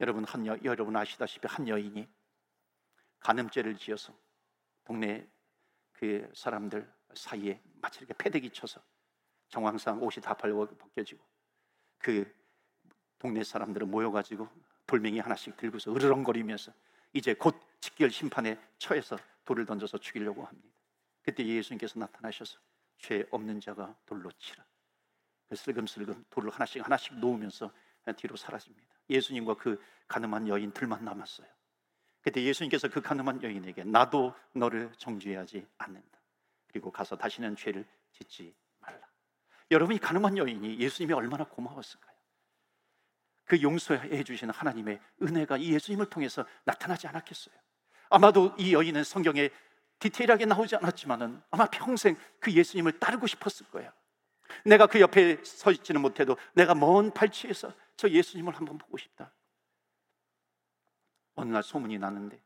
여러분 0.00 0.24
한 0.24 0.46
여, 0.46 0.56
여러분 0.64 0.96
아시다시피 0.96 1.46
한 1.46 1.68
여인이 1.68 2.08
간음죄를 3.20 3.76
지어서 3.76 4.16
동네 4.84 5.28
그 5.92 6.30
사람들 6.34 6.90
사이에 7.14 7.60
마치 7.80 7.98
이렇게 7.98 8.14
패대기 8.14 8.50
쳐서 8.50 8.80
정황상 9.48 10.02
옷이 10.02 10.22
다 10.22 10.34
벗겨지고 10.34 11.24
그 11.98 12.32
동네 13.18 13.42
사람들은 13.42 13.90
모여가지고 13.90 14.48
돌멩이 14.86 15.18
하나씩 15.18 15.56
들고서 15.56 15.92
으르렁거리면서 15.92 16.72
이제 17.12 17.34
곧 17.34 17.56
직결 17.80 18.10
심판에 18.10 18.58
처해서 18.78 19.18
돌을 19.44 19.66
던져서 19.66 19.98
죽이려고 19.98 20.44
합니다. 20.44 20.68
그때 21.22 21.44
예수님께서 21.44 21.98
나타나셔서 21.98 22.58
죄 22.98 23.26
없는 23.30 23.60
자가 23.60 23.96
돌로 24.06 24.30
치라. 24.32 24.64
그 25.48 25.56
슬금슬금 25.56 26.24
돌을 26.30 26.50
하나씩 26.50 26.84
하나씩 26.84 27.18
놓으면서 27.18 27.70
뒤로 28.16 28.36
사라집니다. 28.36 28.86
예수님과 29.10 29.54
그 29.54 29.82
가늠한 30.06 30.48
여인 30.48 30.72
들만 30.72 31.04
남았어요. 31.04 31.46
그때 32.20 32.42
예수님께서 32.42 32.88
그 32.88 33.00
가늠한 33.00 33.42
여인에게 33.42 33.84
나도 33.84 34.34
너를 34.52 34.92
정죄하지 34.96 35.66
않는다. 35.78 36.18
그리고 36.68 36.90
가서 36.90 37.16
다시는 37.16 37.56
죄를 37.56 37.86
짓지 38.12 38.54
여러분이 39.70 39.98
가늠한 39.98 40.38
여인이 40.38 40.78
예수님이 40.78 41.12
얼마나 41.12 41.44
고마웠을까요? 41.44 42.16
그 43.44 43.60
용서해 43.62 44.22
주시는 44.24 44.52
하나님의 44.52 45.00
은혜가 45.22 45.56
이 45.58 45.72
예수님을 45.72 46.06
통해서 46.06 46.44
나타나지 46.64 47.06
않았겠어요? 47.06 47.54
아마도 48.10 48.54
이 48.58 48.72
여인은 48.72 49.04
성경에 49.04 49.50
디테일하게 49.98 50.46
나오지 50.46 50.76
않았지만은 50.76 51.42
아마 51.50 51.66
평생 51.66 52.16
그 52.40 52.52
예수님을 52.52 52.98
따르고 52.98 53.26
싶었을 53.26 53.66
거예요. 53.68 53.92
내가 54.64 54.86
그 54.86 55.00
옆에 55.00 55.42
서 55.44 55.70
있지는 55.70 56.00
못해도 56.00 56.36
내가 56.54 56.74
먼 56.74 57.10
발치에서 57.12 57.72
저 57.96 58.08
예수님을 58.08 58.54
한번 58.54 58.78
보고 58.78 58.96
싶다. 58.96 59.32
어느 61.34 61.52
날 61.52 61.62
소문이 61.62 61.98
나는데 61.98 62.40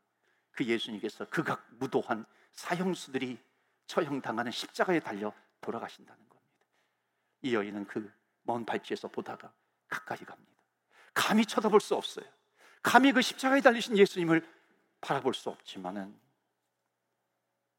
그 0.51 0.65
예수님께서 0.65 1.25
극악 1.29 1.65
무도한 1.79 2.25
사형수들이 2.51 3.39
처형당하는 3.87 4.51
십자가에 4.51 4.99
달려 4.99 5.33
돌아가신다는 5.61 6.29
것. 6.29 6.39
이 7.41 7.53
여인은 7.55 7.85
그 7.85 8.23
먼 8.43 8.65
발치에서 8.65 9.07
보다가 9.07 9.51
가까이 9.87 10.19
갑니다. 10.19 10.51
감히 11.13 11.45
쳐다볼 11.45 11.79
수 11.79 11.95
없어요. 11.95 12.25
감히 12.81 13.11
그 13.11 13.21
십자가에 13.21 13.61
달리신 13.61 13.97
예수님을 13.97 14.47
바라볼 15.01 15.33
수 15.33 15.49
없지만은 15.49 16.17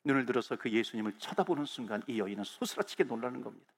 눈을 0.04 0.26
들어서 0.26 0.57
그 0.57 0.71
예수님을 0.71 1.19
쳐다보는 1.19 1.64
순간 1.66 2.02
이 2.07 2.19
여인은 2.19 2.45
소스라치게 2.45 3.04
놀라는 3.04 3.43
겁니다. 3.43 3.73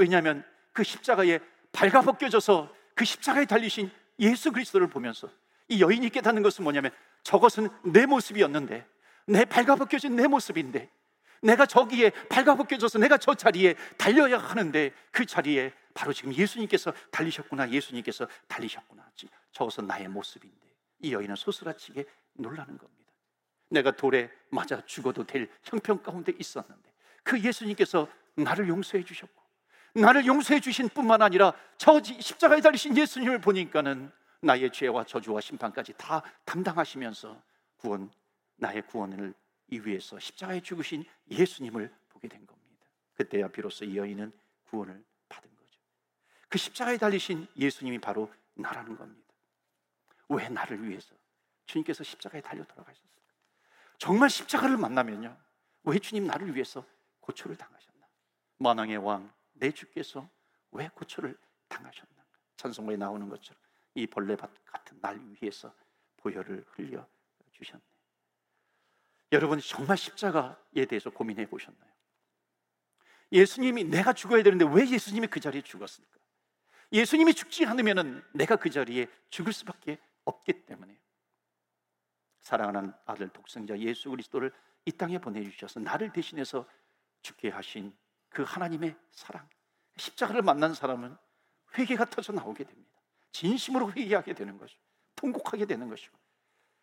왜냐하면 0.00 0.42
그 0.72 0.82
십자가에 0.82 1.40
발가벗겨져서 1.72 2.74
그 2.94 3.04
십자가에 3.04 3.44
달리신 3.44 3.90
예수 4.18 4.50
그리스도를 4.50 4.88
보면서 4.88 5.30
이 5.68 5.82
여인이 5.82 6.08
깨닫는 6.08 6.42
것은 6.42 6.64
뭐냐면 6.64 6.90
저것은 7.22 7.68
내 7.84 8.06
모습이었는데 8.06 8.86
내 9.26 9.44
발가벗겨진 9.44 10.16
내 10.16 10.26
모습인데 10.26 10.90
내가 11.42 11.66
저기에 11.66 12.10
발가벗겨져서 12.30 12.98
내가 12.98 13.18
저 13.18 13.34
자리에 13.34 13.74
달려야 13.98 14.38
하는데 14.38 14.90
그 15.10 15.26
자리에 15.26 15.72
바로 15.92 16.14
지금 16.14 16.32
예수님께서 16.32 16.94
달리셨구나 17.10 17.70
예수님께서 17.70 18.26
달리셨구나. 18.48 19.06
저것은 19.52 19.86
나의 19.86 20.08
모습인데 20.08 20.66
이 21.00 21.12
여인은 21.12 21.36
소스라치게 21.36 22.06
놀라는 22.34 22.78
겁니다. 22.78 23.12
내가 23.68 23.90
돌에 23.90 24.30
맞아 24.48 24.84
죽어도 24.86 25.24
될 25.24 25.50
형편 25.62 26.02
가운데 26.02 26.32
있었는데 26.38 26.90
그 27.22 27.38
예수님께서 27.38 28.08
나를 28.36 28.68
용서해 28.68 29.04
주셨고 29.04 29.39
나를 29.94 30.26
용서해 30.26 30.60
주신 30.60 30.88
뿐만 30.88 31.22
아니라 31.22 31.52
저 31.76 32.00
십자가에 32.02 32.60
달리신 32.60 32.96
예수님을 32.96 33.40
보니까는 33.40 34.10
나의 34.42 34.70
죄와 34.72 35.04
저주와 35.04 35.40
심판까지 35.40 35.94
다 35.94 36.22
담당하시면서 36.44 37.42
구원 37.76 38.10
나의 38.56 38.82
구원을 38.82 39.34
이 39.68 39.78
위해서 39.78 40.18
십자가에 40.18 40.60
죽으신 40.60 41.04
예수님을 41.30 41.92
보게 42.08 42.28
된 42.28 42.46
겁니다. 42.46 42.86
그때야 43.14 43.48
비로소 43.48 43.84
이 43.84 43.96
여인은 43.96 44.32
구원을 44.64 45.04
받은 45.28 45.50
거죠. 45.56 45.80
그 46.48 46.58
십자가에 46.58 46.96
달리신 46.96 47.46
예수님이 47.56 47.98
바로 47.98 48.32
나라는 48.54 48.96
겁니다. 48.96 49.34
왜 50.28 50.48
나를 50.48 50.88
위해서 50.88 51.14
주님께서 51.66 52.04
십자가에 52.04 52.40
달려 52.40 52.64
돌아가셨어요? 52.64 53.10
정말 53.98 54.30
십자가를 54.30 54.76
만나면요. 54.76 55.36
왜 55.84 55.98
주님 55.98 56.26
나를 56.26 56.54
위해서 56.54 56.84
고초를 57.20 57.56
당하셨나? 57.56 58.06
만왕의 58.58 58.96
왕 58.98 59.30
내 59.60 59.70
주께서 59.70 60.28
왜 60.72 60.88
고초를 60.88 61.38
당하셨나? 61.68 62.10
찬송가에 62.56 62.96
나오는 62.96 63.28
것처럼 63.28 63.60
이 63.94 64.06
벌레밭 64.06 64.50
같은 64.64 64.98
날 65.00 65.20
위해서 65.40 65.72
보혈을 66.16 66.64
흘려 66.70 67.06
주셨네. 67.52 67.82
여러분 69.32 69.60
정말 69.60 69.96
십자가에 69.96 70.86
대해서 70.88 71.10
고민해 71.10 71.48
보셨나요? 71.48 71.90
예수님이 73.32 73.84
내가 73.84 74.12
죽어야 74.12 74.42
되는데 74.42 74.64
왜 74.64 74.88
예수님이 74.88 75.28
그 75.28 75.38
자리에 75.38 75.62
죽었을까? 75.62 76.18
예수님이 76.92 77.34
죽지 77.34 77.64
않으면 77.66 78.26
내가 78.34 78.56
그 78.56 78.70
자리에 78.70 79.06
죽을 79.28 79.52
수밖에 79.52 79.98
없기 80.24 80.66
때문에 80.66 80.98
사랑하는 82.40 82.92
아들 83.06 83.28
독생자 83.28 83.78
예수 83.78 84.10
그리스도를 84.10 84.52
이 84.86 84.92
땅에 84.92 85.18
보내주셔서 85.18 85.78
나를 85.80 86.12
대신해서 86.12 86.66
죽게 87.22 87.50
하신 87.50 87.96
그 88.30 88.42
하나님의 88.42 88.96
사랑 89.10 89.46
십자가를 89.96 90.42
만난 90.42 90.74
사람은 90.74 91.16
회개가 91.76 92.06
터져 92.06 92.32
나오게 92.32 92.64
됩니다 92.64 92.90
진심으로 93.32 93.92
회개하게 93.92 94.34
되는 94.34 94.58
것이고 94.58 94.80
통곡하게 95.16 95.66
되는 95.66 95.88
것이고 95.88 96.16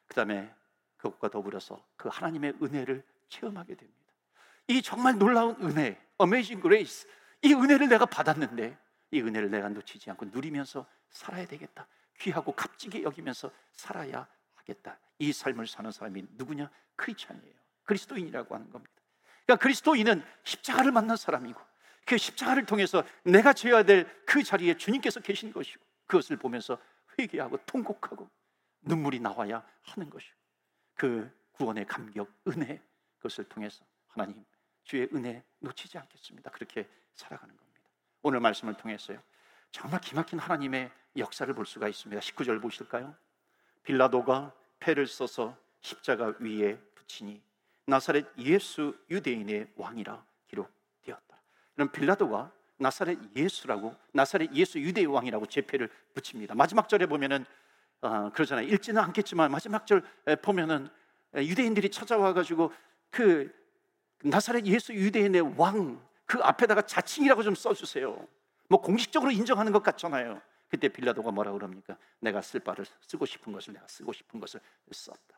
그 0.07 0.13
다음에 0.13 0.53
그것과 0.97 1.29
더불어서 1.29 1.83
그 1.95 2.09
하나님의 2.09 2.55
은혜를 2.61 3.03
체험하게 3.29 3.75
됩니다 3.75 4.13
이 4.67 4.81
정말 4.81 5.17
놀라운 5.17 5.55
은혜 5.61 6.01
Amazing 6.21 6.61
Grace 6.61 7.09
이 7.41 7.53
은혜를 7.53 7.89
내가 7.89 8.05
받았는데 8.05 8.77
이 9.11 9.21
은혜를 9.21 9.49
내가 9.49 9.69
놓치지 9.69 10.09
않고 10.11 10.25
누리면서 10.25 10.85
살아야 11.09 11.45
되겠다 11.45 11.87
귀하고 12.19 12.51
값지게 12.51 13.03
여기면서 13.03 13.51
살아야 13.71 14.27
하겠다 14.55 14.99
이 15.19 15.33
삶을 15.33 15.67
사는 15.67 15.91
사람이 15.91 16.25
누구냐? 16.31 16.69
크리스찬이에요. 16.95 17.55
그리스도인이라고 17.83 18.53
하는 18.55 18.69
겁니다. 18.69 18.93
그러니까 19.47 19.63
그리스도인은 19.63 20.23
십자가를 20.43 20.91
만난 20.91 21.17
사람이고 21.17 21.59
그 22.05 22.17
십자가를 22.17 22.65
통해서 22.65 23.03
내가 23.23 23.53
져야 23.53 23.83
될 23.83 24.07
그 24.25 24.43
자리에 24.43 24.75
주님께서 24.75 25.21
계신 25.21 25.51
것이고 25.51 25.83
그것을 26.05 26.37
보면서 26.37 26.77
회개하고 27.17 27.57
통곡하고 27.65 28.29
눈물이 28.81 29.19
나와야 29.19 29.65
하는 29.83 30.09
것이고 30.09 30.35
그 30.95 31.31
구원의 31.53 31.85
감격, 31.85 32.29
은혜 32.47 32.81
그것을 33.17 33.45
통해서 33.45 33.83
하나님 34.07 34.45
주의 34.83 35.09
은혜 35.13 35.43
놓치지 35.59 35.97
않겠습니다. 35.97 36.51
그렇게 36.51 36.87
살아가는 37.15 37.55
겁니다. 37.55 37.81
오늘 38.21 38.39
말씀을 38.41 38.75
통해서요. 38.75 39.21
정말 39.71 40.01
기막힌 40.01 40.39
하나님의 40.39 40.91
역사를 41.17 41.51
볼 41.53 41.65
수가 41.65 41.87
있습니다. 41.87 42.21
19절 42.21 42.61
보실까요? 42.61 43.15
빌라도가 43.83 44.53
패를 44.79 45.07
써서 45.07 45.57
십자가 45.81 46.33
위에 46.39 46.77
붙이니 46.95 47.41
나사렛 47.87 48.37
예수 48.37 48.95
유대인의 49.09 49.67
왕이라 49.75 50.23
기록되었다. 50.47 51.41
그럼 51.73 51.91
빌라도가 51.91 52.51
나사렛 52.77 53.17
예수라고 53.35 53.95
나사렛 54.13 54.53
예수 54.53 54.79
유대의 54.79 55.07
왕이라고 55.07 55.47
제패를 55.47 55.89
붙입니다. 56.13 56.53
마지막 56.53 56.87
절에 56.87 57.05
보면은 57.05 57.45
어, 58.01 58.29
그러잖아요. 58.31 58.67
읽지는 58.67 59.01
않겠지만 59.01 59.49
마지막 59.49 59.87
절 59.87 60.03
보면은 60.43 60.87
유대인들이 61.35 61.89
찾아와 61.89 62.33
가지고 62.33 62.71
그 63.09 63.51
나사렛 64.21 64.65
예수 64.67 64.93
유대인의 64.93 65.55
왕 65.57 66.07
그 66.27 66.39
앞에다가 66.43 66.83
자칭이라고 66.83 67.41
좀 67.41 67.55
써주세요. 67.55 68.27
뭐 68.67 68.81
공식적으로 68.81 69.31
인정하는 69.31 69.71
것 69.71 69.81
같잖아요. 69.81 70.41
그때 70.67 70.89
빌라도가 70.89 71.31
뭐라 71.31 71.53
그럽니까? 71.53 71.97
내가 72.19 72.41
쓸 72.41 72.59
바를 72.59 72.85
쓰고 73.01 73.25
싶은 73.25 73.53
것을 73.53 73.73
내가 73.73 73.87
쓰고 73.87 74.11
싶은 74.11 74.39
것을 74.41 74.59
썼다. 74.91 75.36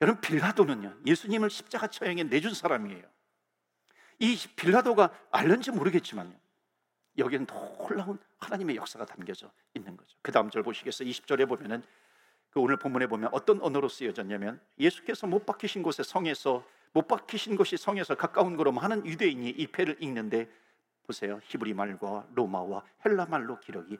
여러분 0.00 0.20
빌라도는요 0.20 0.94
예수님을 1.06 1.50
십자가 1.50 1.86
처형에 1.86 2.24
내준 2.24 2.54
사람이에요. 2.54 3.02
이 4.18 4.36
빌라도가 4.56 5.10
알는지 5.30 5.70
모르겠지만요 5.70 6.34
여기는 7.18 7.46
놀라운 7.46 8.18
하나님의 8.38 8.76
역사가 8.76 9.06
담겨져 9.06 9.50
있는 9.74 9.96
거죠. 9.96 10.16
그 10.22 10.32
다음 10.32 10.50
절 10.50 10.62
보시겠어요? 10.62 11.08
20절에 11.08 11.48
보면은 11.48 11.82
그 12.50 12.60
오늘 12.60 12.78
본문에 12.78 13.06
보면 13.06 13.30
어떤 13.32 13.60
언어로 13.60 13.88
쓰여졌냐면 13.88 14.60
예수께서 14.78 15.26
못 15.26 15.44
박히신 15.46 15.82
곳에 15.82 16.02
성에서 16.02 16.64
못 16.92 17.08
박히신 17.08 17.56
곳이 17.56 17.76
성에서 17.76 18.14
가까운 18.14 18.56
거로 18.56 18.72
많은 18.72 19.04
유대인이 19.06 19.50
이 19.50 19.66
패를 19.66 19.96
읽는데 20.00 20.48
보세요. 21.06 21.40
히브리 21.44 21.74
말과 21.74 22.26
로마와 22.34 22.82
헬라 23.04 23.26
말로 23.26 23.60
기록이 23.60 23.98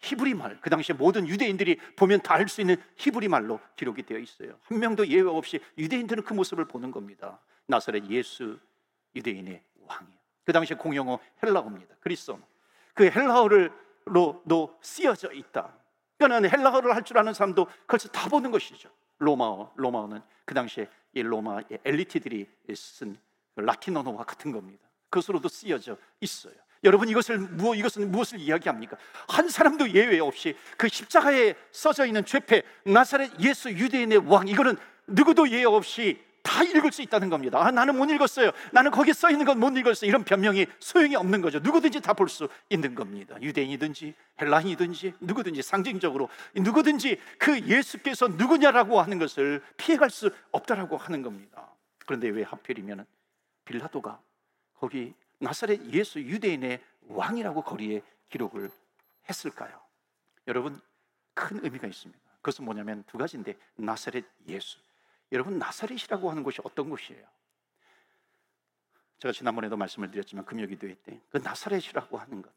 히브리 0.00 0.34
말, 0.34 0.60
그 0.60 0.70
당시에 0.70 0.94
모든 0.94 1.26
유대인들이 1.26 1.78
보면 1.96 2.20
다 2.22 2.34
알 2.34 2.48
수 2.48 2.60
있는 2.60 2.76
히브리 2.96 3.28
말로 3.28 3.58
기록이 3.76 4.02
되어 4.02 4.18
있어요. 4.18 4.58
한 4.64 4.78
명도 4.78 5.06
예외 5.08 5.28
없이 5.28 5.58
유대인들은 5.78 6.22
그 6.24 6.34
모습을 6.34 6.66
보는 6.66 6.90
겁니다. 6.90 7.40
나사렛 7.66 8.04
예수 8.10 8.58
유대인의 9.14 9.62
왕이요. 9.86 10.16
그 10.44 10.52
당시에 10.52 10.76
공용어 10.76 11.18
헬라어입니다. 11.42 11.96
그리스어. 12.00 12.38
그 12.94 13.10
헬라어를로도 13.10 14.78
쓰여져 14.80 15.32
있다. 15.32 15.72
그러니까 16.18 16.56
헬라어를 16.56 16.94
할 16.94 17.02
줄 17.02 17.18
아는 17.18 17.32
사람도 17.34 17.66
그것을 17.86 18.10
다 18.12 18.28
보는 18.28 18.50
것이죠. 18.50 18.90
로마어, 19.18 19.72
로마어는 19.76 20.20
그 20.44 20.54
당시에 20.54 20.88
이 21.14 21.22
로마 21.22 21.60
엘리트들이 21.84 22.46
쓴 22.74 23.16
라틴 23.56 23.96
언어와 23.96 24.24
같은 24.24 24.52
겁니다. 24.52 24.86
그것으로도 25.08 25.48
쓰여져 25.48 25.96
있어요. 26.20 26.54
여러분 26.86 27.08
이것을 27.08 27.38
무엇 27.38 27.74
이것은 27.76 28.10
무엇을 28.10 28.40
이야기합니까? 28.40 28.96
한 29.28 29.48
사람도 29.48 29.90
예외 29.92 30.18
없이 30.20 30.56
그 30.76 30.88
십자가에 30.88 31.54
써져 31.72 32.06
있는 32.06 32.24
죄패 32.24 32.62
나사렛 32.84 33.32
예수 33.40 33.70
유대인의 33.70 34.18
왕 34.26 34.48
이거는 34.48 34.76
누구도 35.06 35.48
예외 35.50 35.64
없이 35.64 36.24
다 36.42 36.62
읽을 36.62 36.92
수 36.92 37.02
있다는 37.02 37.28
겁니다. 37.28 37.58
아, 37.60 37.72
나는 37.72 37.96
못 37.96 38.08
읽었어요. 38.08 38.52
나는 38.70 38.92
거기에 38.92 39.12
써 39.12 39.30
있는 39.30 39.44
건 39.44 39.58
못 39.58 39.76
읽었어요. 39.76 40.08
이런 40.08 40.22
변명이 40.22 40.66
소용이 40.78 41.16
없는 41.16 41.40
거죠. 41.42 41.58
누구든지 41.58 42.00
다 42.00 42.12
볼 42.14 42.28
수 42.28 42.48
있는 42.70 42.94
겁니다. 42.94 43.34
유대인이든지 43.42 44.14
헬라인이든지 44.40 45.14
누구든지 45.20 45.62
상징적으로 45.62 46.28
누구든지 46.54 47.18
그 47.38 47.60
예수께서 47.62 48.28
누구냐라고 48.28 49.00
하는 49.00 49.18
것을 49.18 49.60
피해갈 49.76 50.08
수 50.08 50.30
없다라고 50.52 50.96
하는 50.96 51.22
겁니다. 51.22 51.68
그런데 52.06 52.28
왜 52.28 52.44
하필이면 52.44 53.04
빌라도가 53.64 54.20
거기 54.78 55.14
나사렛 55.38 55.92
예수 55.92 56.20
유대인의 56.20 56.82
왕이라고 57.08 57.62
거리에 57.62 58.02
기록을 58.28 58.70
했을까요? 59.28 59.80
여러분 60.46 60.80
큰 61.34 61.62
의미가 61.64 61.86
있습니다. 61.86 62.20
그것은 62.36 62.64
뭐냐면 62.64 63.04
두 63.04 63.18
가지인데 63.18 63.56
나사렛 63.76 64.24
예수. 64.48 64.78
여러분 65.32 65.58
나사렛이라고 65.58 66.30
하는 66.30 66.42
곳이 66.42 66.60
어떤 66.64 66.88
곳이에요? 66.88 67.26
제가 69.18 69.32
지난번에도 69.32 69.76
말씀을 69.76 70.10
드렸지만 70.10 70.44
금요기도회 70.44 70.94
때그 71.02 71.38
나사렛이라고 71.38 72.18
하는 72.18 72.42
것 72.42 72.52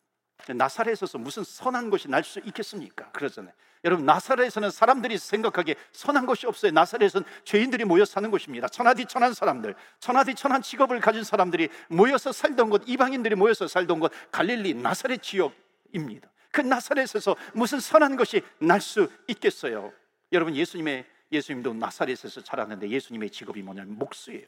나사렛에서 0.53 1.17
무슨 1.17 1.43
선한 1.43 1.89
것이 1.89 2.07
날 2.07 2.23
수 2.23 2.39
있겠습니까? 2.45 3.11
그러잖아요. 3.11 3.53
여러분 3.85 4.05
나사렛에서는 4.05 4.71
사람들이 4.71 5.17
생각하기에 5.17 5.75
선한 5.91 6.25
것이 6.25 6.45
없어요. 6.47 6.71
나사렛은 6.71 7.23
죄인들이 7.45 7.85
모여 7.85 8.03
사는 8.05 8.29
곳입니다. 8.29 8.67
천하디 8.67 9.05
천한 9.05 9.33
사람들, 9.33 9.73
천하디 9.99 10.35
천한 10.35 10.61
직업을 10.61 10.99
가진 10.99 11.23
사람들이 11.23 11.69
모여서 11.87 12.31
살던 12.31 12.69
곳, 12.69 12.83
이방인들이 12.87 13.35
모여서 13.35 13.67
살던 13.67 13.99
곳 13.99 14.11
갈릴리 14.31 14.73
나사렛 14.75 15.21
지역입니다. 15.23 16.29
그 16.51 16.61
나사렛에서 16.61 17.35
무슨 17.53 17.79
선한 17.79 18.15
것이 18.17 18.41
날 18.59 18.81
수 18.81 19.09
있겠어요? 19.27 19.93
여러분 20.31 20.55
예수님의 20.55 21.05
예수님도 21.31 21.73
나사렛에서 21.75 22.41
자랐는데 22.43 22.89
예수님의 22.89 23.29
직업이 23.29 23.61
뭐냐면 23.61 23.97
목수예요. 23.97 24.47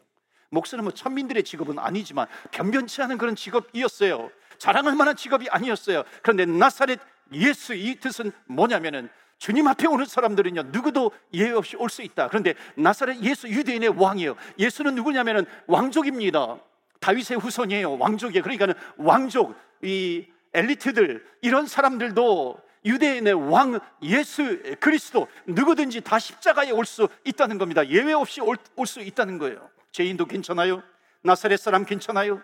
뭐 0.52 0.92
천민들의 0.92 1.44
직업은 1.44 1.80
아니지만 1.80 2.28
변변치 2.52 3.02
않은 3.02 3.18
그런 3.18 3.36
직업이었어요. 3.36 4.30
자랑할 4.58 4.96
만한 4.96 5.16
직업이 5.16 5.48
아니었어요. 5.50 6.04
그런데 6.22 6.46
나사렛 6.46 7.00
예수 7.34 7.74
이 7.74 7.96
뜻은 7.96 8.32
뭐냐면은 8.46 9.10
주님 9.38 9.66
앞에 9.68 9.88
오는 9.88 10.06
사람들은요 10.06 10.64
누구도 10.64 11.12
예외 11.34 11.52
없이 11.52 11.78
올 11.78 11.90
수 11.90 12.04
있다. 12.04 12.28
그런데 12.28 12.54
나사렛 12.76 13.22
예수 13.24 13.48
유대인의 13.48 13.90
왕이에요. 13.98 14.36
예수는 14.60 14.94
누구냐면은 14.96 15.46
왕족입니다. 15.68 16.58
다윗의 17.00 17.40
후손이에요. 17.40 17.98
왕족이에요. 17.98 18.44
그러니까는 18.44 18.76
왕족 18.98 19.56
이 19.82 20.28
엘리트들 20.54 21.26
이런 21.42 21.66
사람들도 21.66 22.60
유대인의 22.84 23.34
왕 23.50 23.80
예수 24.04 24.60
그리스도 24.82 25.28
누구든지 25.48 26.02
다 26.02 26.20
십자가에 26.20 26.72
올 26.72 26.86
수 26.86 27.08
있다는 27.24 27.58
겁니다. 27.58 27.88
예외 27.88 28.12
없이 28.12 28.42
올 28.42 28.58
수 28.86 29.00
있다는 29.00 29.38
거예요. 29.38 29.71
죄인도 29.92 30.26
괜찮아요? 30.26 30.84
나사렛 31.24 31.60
사람 31.60 31.86
괜찮아요? 31.86 32.42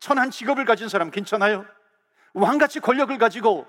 천한 0.00 0.30
직업을 0.30 0.64
가진 0.64 0.88
사람 0.88 1.10
괜찮아요? 1.10 1.64
왕같이 2.34 2.80
권력을 2.80 3.16
가지고 3.18 3.66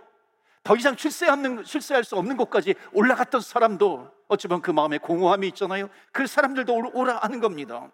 더 0.63 0.76
이상 0.76 0.95
출세하는, 0.95 1.63
출세할 1.63 2.04
수 2.04 2.15
없는 2.17 2.38
곳까지 2.38 2.76
올라갔던 2.93 3.41
사람도 3.41 4.10
어찌 4.30 4.47
보면 4.47 4.62
그 4.62 4.71
마음에 4.71 4.97
공허함이 4.97 5.47
있잖아요. 5.49 5.89
그 6.12 6.26
사람들도 6.26 6.73
오라 6.93 7.17
하는 7.19 7.39
겁니다. 7.39 7.91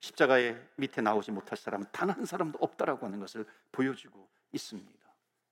십자가의 0.00 0.56
밑에 0.76 1.00
나오지 1.02 1.32
못할 1.32 1.58
사람은 1.58 1.86
단 1.90 2.08
한 2.10 2.24
사람도 2.24 2.58
없다라고 2.60 3.04
하는 3.06 3.18
것을 3.18 3.44
보여주고 3.72 4.28
있습니다. 4.52 4.98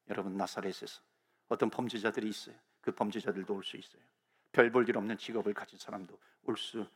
여러분 0.08 0.36
나사렛에서 0.36 1.00
어떤 1.48 1.68
범죄자들이 1.68 2.28
있어요. 2.28 2.54
그 2.80 2.92
범죄자들도 2.92 3.52
올 3.52 3.64
수 3.64 3.76
있어요. 3.76 4.00
별 4.52 4.70
볼 4.70 4.88
일 4.88 4.96
없는 4.96 5.18
직업을 5.18 5.52
가진 5.52 5.78
사람도 5.78 6.16
올 6.44 6.56
수 6.56 6.86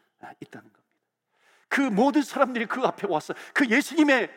있다는 0.41 0.73
겁니다. 0.73 0.90
그 1.71 1.81
모든 1.81 2.21
사람들이 2.21 2.67
그 2.67 2.83
앞에 2.83 3.07
와서 3.09 3.33
그 3.55 3.67
예수님의 3.67 4.29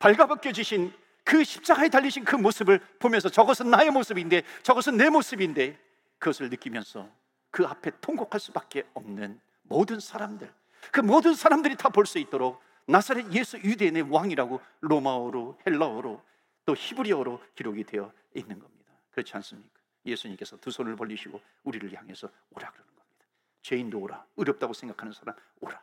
발가벗겨지신 0.00 0.92
그 1.22 1.44
십자가에 1.44 1.90
달리신 1.90 2.24
그 2.24 2.34
모습을 2.34 2.80
보면서 2.98 3.28
저것은 3.28 3.70
나의 3.70 3.90
모습인데 3.90 4.42
저것은 4.62 4.96
내 4.96 5.10
모습인데 5.10 5.78
그것을 6.18 6.48
느끼면서 6.50 7.08
그 7.50 7.66
앞에 7.66 7.92
통곡할 8.00 8.40
수밖에 8.40 8.84
없는 8.94 9.38
모든 9.62 10.00
사람들 10.00 10.50
그 10.90 11.00
모든 11.00 11.34
사람들이 11.34 11.76
다 11.76 11.90
볼 11.90 12.06
수 12.06 12.18
있도록 12.18 12.62
나사렛 12.86 13.32
예수 13.34 13.58
유대인의 13.58 14.10
왕이라고 14.10 14.60
로마어로 14.80 15.58
헬라어로 15.66 16.22
또 16.64 16.74
히브리어로 16.74 17.40
기록이 17.54 17.84
되어 17.84 18.10
있는 18.34 18.58
겁니다. 18.58 18.90
그렇지 19.10 19.32
않습니까? 19.36 19.78
예수님께서 20.06 20.56
두 20.56 20.70
손을 20.70 20.96
벌리시고 20.96 21.40
우리를 21.64 21.92
향해서 21.94 22.28
오라 22.52 22.70
그러는 22.70 22.90
겁니다. 22.96 23.26
죄인도 23.62 24.00
오라. 24.00 24.24
어렵다고 24.36 24.72
생각하는 24.72 25.12
사람 25.12 25.36
오라. 25.60 25.80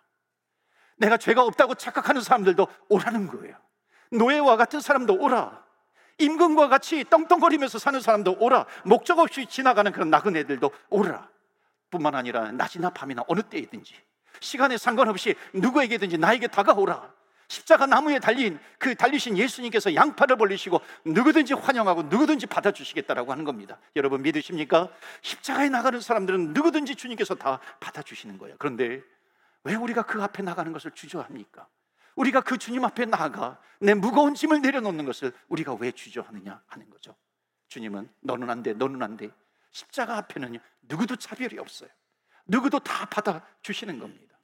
내가 0.97 1.17
죄가 1.17 1.43
없다고 1.43 1.75
착각하는 1.75 2.21
사람들도 2.21 2.67
오라는 2.89 3.27
거예요. 3.27 3.55
노예와 4.12 4.57
같은 4.57 4.79
사람도 4.79 5.15
오라. 5.19 5.65
임금과 6.19 6.67
같이 6.67 7.03
떵떵거리면서 7.10 7.77
사는 7.77 7.99
사람도 7.99 8.38
오라. 8.39 8.65
목적 8.83 9.19
없이 9.19 9.45
지나가는 9.45 9.91
그런 9.91 10.10
나그네들도 10.10 10.71
오라. 10.89 11.29
뿐만 11.89 12.15
아니라 12.15 12.51
낮이나 12.51 12.89
밤이나 12.89 13.23
어느 13.27 13.41
때이든지 13.41 13.95
시간에 14.39 14.77
상관없이 14.77 15.36
누구에게든지 15.53 16.17
나에게 16.17 16.47
다가오라. 16.47 17.17
십자가 17.49 17.86
나무에 17.86 18.19
달린 18.19 18.60
그 18.77 18.93
달리신 18.93 19.38
예수님께서 19.38 19.95
양팔을 19.95 20.36
벌리시고 20.36 20.81
누구든지 21.05 21.53
환영하고 21.53 22.03
누구든지 22.03 22.45
받아주시겠다라고 22.47 23.31
하는 23.31 23.45
겁니다. 23.45 23.77
여러분 23.95 24.21
믿으십니까? 24.21 24.89
십자가에 25.21 25.69
나가는 25.69 25.99
사람들은 26.01 26.53
누구든지 26.53 26.95
주님께서 26.95 27.36
다 27.36 27.60
받아주시는 27.79 28.38
거예요. 28.38 28.55
그런데 28.60 29.01
왜 29.63 29.76
우리가 29.76 30.04
그 30.04 30.22
앞에 30.22 30.43
나가는 30.43 30.72
것을 30.72 30.91
주저합니까? 30.91 31.67
우리가 32.15 32.41
그 32.41 32.58
주님 32.58 32.84
앞에 32.84 33.06
나가 33.06 33.62
내 33.80 33.93
무거운 33.93 34.34
짐을 34.34 34.62
내려놓는 34.62 35.06
것을 35.06 35.34
우리가 35.50 35.76
왜 35.76 35.91
주저하느냐 35.91 36.63
하는 36.67 36.89
거죠. 36.89 37.15
주님은 37.70 38.10
너는 38.22 38.50
안 38.50 38.63
돼, 38.63 38.74
너는 38.74 39.02
안 39.04 39.17
돼. 39.17 39.30
십자가 39.72 40.17
앞에는 40.17 40.58
누구도 40.82 41.15
차별이 41.15 41.60
없어요. 41.60 41.89
누구도 42.48 42.80
다 42.80 43.06
받아 43.06 43.46
주시는 43.62 44.00
겁니다. 44.00 44.39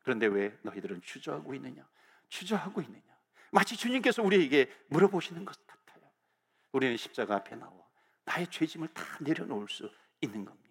그런데 0.00 0.26
왜 0.26 0.56
너희들은 0.62 1.02
주저하고 1.02 1.54
있느냐? 1.54 1.86
주저하고 2.28 2.80
있느냐? 2.82 3.02
마치 3.50 3.76
주님께서 3.76 4.22
우리에게 4.22 4.70
물어보시는 4.88 5.44
것 5.44 5.66
같아요. 5.66 6.10
우리는 6.72 6.96
십자가 6.96 7.36
앞에 7.36 7.56
나와 7.56 7.72
나의 8.24 8.46
죄짐을 8.48 8.88
다 8.88 9.02
내려놓을 9.20 9.68
수 9.68 9.90
있는 10.20 10.44
겁니다. 10.44 10.68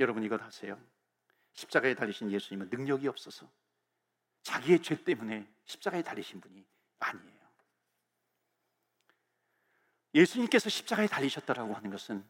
여러분 0.00 0.22
이것 0.22 0.40
아세요? 0.40 0.80
십자가에 1.54 1.94
달리신 1.94 2.30
예수님은 2.30 2.70
능력이 2.70 3.08
없어서 3.08 3.50
자기의 4.42 4.82
죄 4.82 5.02
때문에 5.02 5.46
십자가에 5.66 6.02
달리신 6.02 6.40
분이 6.40 6.64
아니에요. 7.00 7.38
예수님께서 10.14 10.70
십자가에 10.70 11.06
달리셨다라고 11.06 11.74
하는 11.74 11.90
것은 11.90 12.24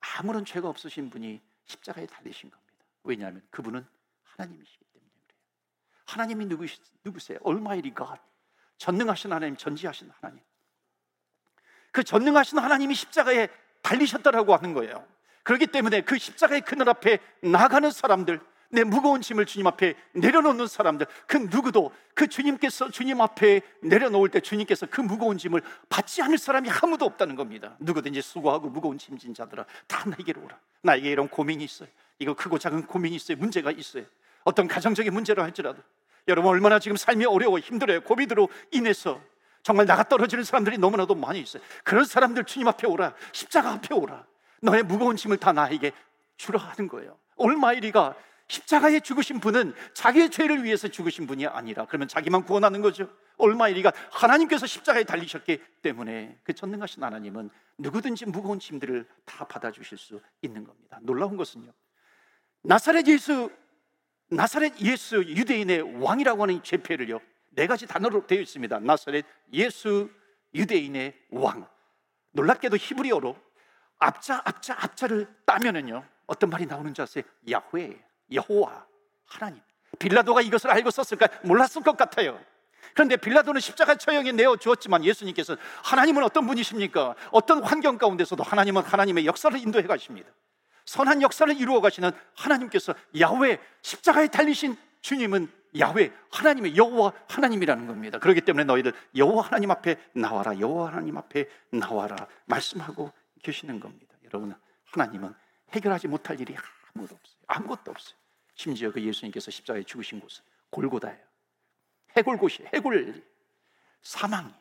아무런 0.00 0.44
죄가 0.44 0.68
없으신 0.68 1.10
분이 1.10 1.40
십자가에 1.64 2.06
달리신 2.06 2.50
겁니다. 2.50 2.84
왜냐하면 3.04 3.42
그분은 3.50 3.86
하나님이시기 4.24 4.84
때문에 4.92 5.10
그래요. 5.26 5.40
하나님이 6.06 6.46
누구, 6.46 6.66
누구세요? 7.04 7.38
Almighty 7.46 7.94
God. 7.94 8.20
전능하신 8.78 9.32
하나님, 9.32 9.56
전지하신 9.56 10.10
하나님. 10.20 10.42
그 11.92 12.02
전능하신 12.02 12.58
하나님이 12.58 12.94
십자가에 12.94 13.48
달리셨다라고 13.82 14.54
하는 14.54 14.74
거예요. 14.74 15.06
그렇기 15.42 15.68
때문에 15.68 16.02
그 16.02 16.18
십자가의 16.18 16.62
그늘 16.62 16.88
앞에 16.88 17.18
나가는 17.42 17.90
사람들, 17.90 18.40
내 18.72 18.84
무거운 18.84 19.20
짐을 19.20 19.44
주님 19.44 19.66
앞에 19.66 19.94
내려놓는 20.14 20.66
사람들, 20.66 21.06
그 21.26 21.36
누구도 21.36 21.92
그 22.14 22.26
주님께서 22.26 22.90
주님 22.90 23.20
앞에 23.20 23.60
내려놓을 23.82 24.30
때 24.30 24.40
주님께서 24.40 24.86
그 24.90 25.02
무거운 25.02 25.36
짐을 25.36 25.60
받지 25.90 26.22
않을 26.22 26.38
사람이 26.38 26.70
아무도 26.70 27.04
없다는 27.04 27.36
겁니다. 27.36 27.76
누구든지 27.80 28.22
수고하고 28.22 28.70
무거운 28.70 28.96
짐진 28.96 29.34
자들아, 29.34 29.66
다 29.86 30.08
나에게로 30.08 30.42
오라. 30.42 30.58
나에게 30.80 31.10
이런 31.10 31.28
고민이 31.28 31.62
있어요. 31.62 31.88
이거 32.18 32.32
크고 32.32 32.58
작은 32.58 32.86
고민이 32.86 33.16
있어요. 33.16 33.36
문제가 33.36 33.70
있어요. 33.70 34.04
어떤 34.42 34.66
가정적인 34.68 35.12
문제로 35.12 35.42
할지라도 35.42 35.82
여러분 36.26 36.50
얼마나 36.50 36.78
지금 36.78 36.96
삶이 36.96 37.26
어려워 37.26 37.58
힘들어요. 37.58 38.00
고비드로 38.00 38.48
인해서 38.70 39.20
정말 39.62 39.84
나가 39.84 40.02
떨어지는 40.02 40.44
사람들이 40.44 40.78
너무나도 40.78 41.14
많이 41.14 41.40
있어요. 41.40 41.62
그런 41.84 42.06
사람들 42.06 42.44
주님 42.44 42.68
앞에 42.68 42.86
오라. 42.86 43.12
십자가 43.32 43.72
앞에 43.72 43.94
오라. 43.94 44.24
너의 44.62 44.82
무거운 44.82 45.16
짐을 45.16 45.36
다 45.36 45.52
나에게 45.52 45.92
주라 46.38 46.58
하는 46.58 46.88
거예요. 46.88 47.18
올마이리가 47.36 48.14
십자가에 48.52 49.00
죽으신 49.00 49.40
분은 49.40 49.72
자기의 49.94 50.30
죄를 50.30 50.62
위해서 50.62 50.86
죽으신 50.86 51.26
분이 51.26 51.46
아니라 51.46 51.86
그러면 51.86 52.06
자기만 52.06 52.44
구원하는 52.44 52.82
거죠. 52.82 53.08
올마이리가 53.38 53.92
하나님께서 54.10 54.66
십자가에 54.66 55.04
달리셨기 55.04 55.58
때문에 55.80 56.38
그 56.42 56.52
전능하신 56.52 57.02
하나님은 57.02 57.48
누구든지 57.78 58.26
무거운 58.26 58.60
짐들을 58.60 59.08
다 59.24 59.46
받아주실 59.46 59.96
수 59.96 60.20
있는 60.42 60.64
겁니다. 60.64 60.98
놀라운 61.00 61.38
것은요. 61.38 61.72
나사렛 62.62 63.06
예수, 63.08 63.50
나사렛 64.28 64.80
예수 64.82 65.24
유대인의 65.24 66.02
왕이라고 66.02 66.42
하는 66.42 66.62
제패를요. 66.62 67.20
네 67.52 67.66
가지 67.66 67.86
단어로 67.86 68.26
되어 68.26 68.40
있습니다. 68.40 68.80
나사렛 68.80 69.24
예수 69.54 70.10
유대인의 70.54 71.14
왕. 71.30 71.66
놀랍게도 72.32 72.76
히브리어로 72.76 73.34
앞자, 73.98 74.42
앞자, 74.44 74.76
앞자를 74.78 75.26
따면은요. 75.46 76.04
어떤 76.26 76.50
말이 76.50 76.66
나오는 76.66 76.92
줄 76.92 77.02
아세요? 77.02 77.24
야훼, 77.50 77.98
여호와, 78.34 78.86
하나님. 79.26 79.60
빌라도가 79.98 80.40
이것을 80.40 80.70
알고 80.70 80.90
썼을까? 80.90 81.28
몰랐을 81.42 81.82
것 81.84 81.96
같아요. 81.96 82.38
그런데 82.94 83.16
빌라도는 83.16 83.60
십자가 83.60 83.94
처형에 83.94 84.32
내어 84.32 84.56
주었지만 84.56 85.04
예수님께서 85.04 85.56
하나님은 85.84 86.22
어떤 86.24 86.46
분이십니까? 86.46 87.14
어떤 87.30 87.62
환경 87.62 87.98
가운데서도 87.98 88.42
하나님은 88.42 88.82
하나님의 88.82 89.26
역사를 89.26 89.56
인도해 89.58 89.86
가십니다. 89.86 90.28
선한 90.84 91.22
역사를 91.22 91.54
이루어 91.56 91.80
가시는 91.80 92.10
하나님께서 92.34 92.94
야훼 93.18 93.58
십자가에 93.82 94.26
달리신 94.28 94.76
주님은 95.00 95.50
야훼 95.78 96.12
하나님의 96.30 96.76
여호와 96.76 97.12
하나님이라는 97.28 97.86
겁니다. 97.86 98.18
그렇기 98.18 98.42
때문에 98.42 98.64
너희들 98.64 98.92
여호와 99.16 99.44
하나님 99.44 99.70
앞에 99.70 99.96
나와라. 100.14 100.58
여호와 100.58 100.88
하나님 100.88 101.16
앞에 101.16 101.48
나와라. 101.70 102.26
말씀하고 102.46 103.12
계시는 103.42 103.80
겁니다. 103.80 104.14
여러분 104.24 104.54
하나님은 104.92 105.34
해결하지 105.72 106.08
못할 106.08 106.38
일이 106.40 106.54
아무것도 106.94 107.14
없어요. 107.14 107.36
아무것도 107.46 107.90
없어요. 107.90 108.21
심지어 108.62 108.92
그 108.92 109.02
예수님께서 109.02 109.50
십자가에 109.50 109.82
죽으신 109.82 110.20
곳은 110.20 110.44
골고다예요. 110.70 111.26
해골 112.16 112.38
곳이 112.38 112.62
해골 112.72 113.28
사망이 114.02 114.54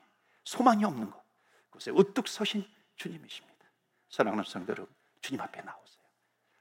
소망이 0.43 0.83
없는 0.83 1.11
것. 1.11 1.23
그곳에 1.65 1.91
우뚝 1.91 2.27
서신 2.27 2.65
주님이십니다. 2.95 3.63
사랑하는 4.09 4.43
성도 4.43 4.71
여러분, 4.71 4.91
주님 5.21 5.39
앞에 5.39 5.61
나오세요. 5.61 6.03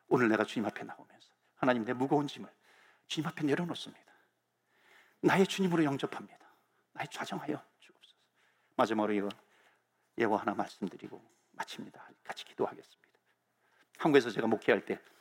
오늘 0.09 0.29
내가 0.29 0.44
주님 0.44 0.66
앞에 0.66 0.85
나오면서 0.85 1.31
하나님 1.55 1.87
내 1.87 1.94
무거운 1.94 2.26
짐을 2.26 2.46
주님 3.07 3.26
앞에 3.26 3.42
내려놓습니다. 3.42 4.12
나의 5.22 5.46
주님으로 5.46 5.83
영접합니다. 5.85 6.55
나의 6.92 7.09
좌정하여 7.09 7.64
주옵소서. 7.79 8.16
마지막으로 8.76 9.14
이거 9.14 9.31
예고 10.18 10.37
하나 10.37 10.53
말씀드리고 10.53 11.24
마칩니다. 11.53 12.07
같이 12.22 12.44
기도하겠습니다. 12.44 13.11
한국에서 13.96 14.29
제가 14.29 14.46
목회할 14.46 14.85
때그 14.85 15.19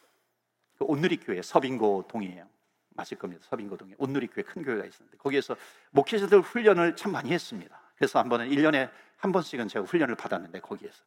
온누리 0.85 1.17
교회 1.17 1.41
서빙고 1.41 2.05
동이에요. 2.07 2.47
맞을 2.91 3.17
겁니다. 3.17 3.45
서빙고 3.47 3.77
동에 3.77 3.93
온누리 3.97 4.27
교회 4.27 4.43
큰 4.43 4.63
교회가 4.63 4.85
있었는데 4.85 5.17
거기에서 5.17 5.55
목회자들 5.91 6.41
훈련을 6.41 6.95
참 6.95 7.11
많이 7.11 7.31
했습니다. 7.31 7.79
그래서 7.95 8.19
한 8.19 8.29
번은 8.29 8.49
1년에 8.49 8.89
한 9.17 9.31
번씩은 9.31 9.67
제가 9.67 9.85
훈련을 9.85 10.15
받았는데 10.15 10.59
거기에서 10.59 11.03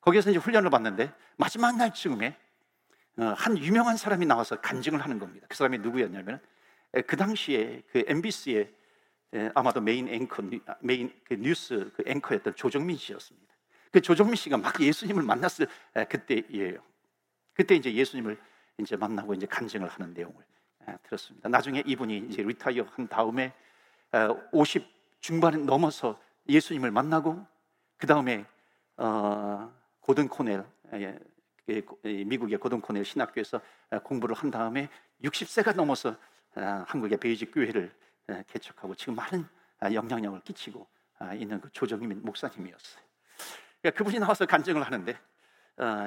거기에서 0.00 0.30
이제 0.30 0.38
훈련을 0.38 0.70
받는데 0.70 1.12
마지막 1.36 1.76
날쯤에 1.76 2.36
어, 3.16 3.24
한 3.36 3.56
유명한 3.58 3.96
사람이 3.96 4.26
나와서 4.26 4.60
간증을 4.60 5.00
하는 5.00 5.18
겁니다. 5.18 5.46
그 5.48 5.56
사람이 5.56 5.78
누구였냐면 5.78 6.40
그 7.06 7.16
당시에 7.16 7.82
그 7.90 8.04
MBC의 8.06 8.72
아마도 9.54 9.80
메인 9.80 10.08
앵커 10.08 10.42
메인 10.80 11.12
그 11.24 11.34
뉴스 11.34 11.90
그 11.96 12.04
앵커였던 12.06 12.54
조정민 12.54 12.96
씨였습니다. 12.96 13.52
그 13.90 14.00
조정민 14.00 14.36
씨가 14.36 14.56
막 14.56 14.80
예수님을 14.80 15.22
만났을 15.22 15.66
그때예요. 16.08 16.80
그때 17.54 17.74
이제 17.74 17.92
예수님을 17.92 18.38
이제 18.78 18.96
만나고 18.96 19.34
이제 19.34 19.46
간증을 19.46 19.88
하는 19.88 20.12
내용을 20.14 20.34
들었습니다. 21.04 21.48
나중에 21.48 21.82
이분이 21.86 22.18
이제 22.28 22.42
retire 22.42 22.84
한 22.90 23.08
다음에 23.08 23.52
50 24.52 24.84
중반에 25.20 25.56
넘어서 25.58 26.20
예수님을 26.48 26.90
만나고 26.90 27.46
그 27.96 28.06
다음에 28.06 28.44
어, 28.96 29.72
고든 30.00 30.28
콘웰 30.28 30.64
예, 30.94 31.18
미국의 32.24 32.58
고든 32.58 32.80
콘웰 32.80 33.04
신학교에서 33.04 33.60
공부를 34.02 34.36
한 34.36 34.50
다음에 34.50 34.88
60세가 35.22 35.74
넘어서 35.74 36.16
한국의 36.54 37.18
베이직 37.18 37.52
교회를 37.52 37.92
개척하고 38.48 38.94
지금 38.94 39.14
많은 39.14 39.46
영향력을 39.82 40.40
끼치고 40.40 40.86
있는 41.36 41.60
그 41.60 41.70
조정민 41.72 42.20
목사님이었어요. 42.22 43.02
그러니까 43.80 43.98
그분이 43.98 44.18
나와서 44.18 44.46
간증을 44.46 44.82
하는데 44.82 45.12
어, 45.12 45.18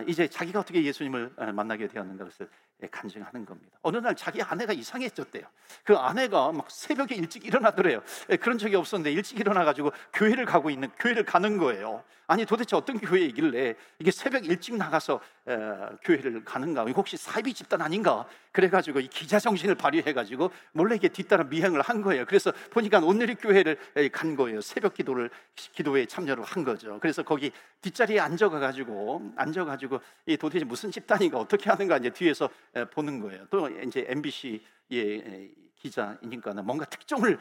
이제 0.07 0.27
자기가 0.27 0.59
어떻게 0.59 0.83
예수님을 0.83 1.33
만나게 1.53 1.87
되었는가 1.87 2.25
예, 2.25 2.47
간증하는 2.91 3.45
겁니다. 3.45 3.77
어느 3.81 3.97
날 3.97 4.15
자기 4.15 4.41
아내가 4.41 4.71
이상해졌대요. 4.73 5.43
그 5.83 5.95
아내가 5.95 6.51
막 6.51 6.69
새벽에 6.69 7.15
일찍 7.15 7.45
일어나더래요. 7.45 8.03
예, 8.29 8.37
그런 8.37 8.59
적이 8.59 8.75
없었는데 8.75 9.11
일찍 9.11 9.39
일어나가지고 9.39 9.91
교회를 10.13 10.45
가고 10.45 10.69
있는 10.69 10.89
교회를 10.99 11.25
가는 11.25 11.57
거예요. 11.57 12.03
아니 12.27 12.45
도대체 12.45 12.75
어떤 12.75 12.99
교회이길래 12.99 13.75
이게 13.99 14.11
새벽 14.11 14.45
일찍 14.45 14.75
나가서 14.75 15.21
에, 15.47 15.57
교회를 16.03 16.43
가는가? 16.43 16.83
혹시 16.83 17.15
사이비 17.15 17.53
집단 17.53 17.81
아닌가? 17.81 18.27
그래가지고 18.51 18.99
이 18.99 19.07
기자 19.07 19.39
정신을 19.39 19.75
발휘해가지고 19.75 20.51
몰래 20.73 20.95
이게 20.95 21.07
뒤따라 21.07 21.45
미행을 21.45 21.81
한 21.81 22.01
거예요. 22.01 22.25
그래서 22.25 22.51
보니까 22.71 22.99
온누리 22.99 23.35
교회를 23.35 23.77
간 24.11 24.35
거예요. 24.35 24.59
새벽 24.61 24.95
기도를 24.95 25.29
기도에 25.55 26.05
참여를 26.05 26.43
한 26.43 26.63
거죠. 26.65 26.99
그래서 26.99 27.23
거기 27.23 27.51
뒷자리에 27.81 28.19
앉아가지고 28.19 29.33
앉아가지고 29.37 30.01
이 30.25 30.35
도대체 30.35 30.65
무슨 30.65 30.91
집단인가 30.91 31.37
어떻게 31.37 31.69
하는가 31.69 31.97
이제 31.97 32.09
뒤에서 32.09 32.49
보는 32.91 33.19
거예요. 33.19 33.47
또 33.49 33.69
이제 33.81 34.05
MBC의 34.07 35.53
기자이니까는 35.75 36.65
뭔가 36.65 36.85
특종을 36.85 37.39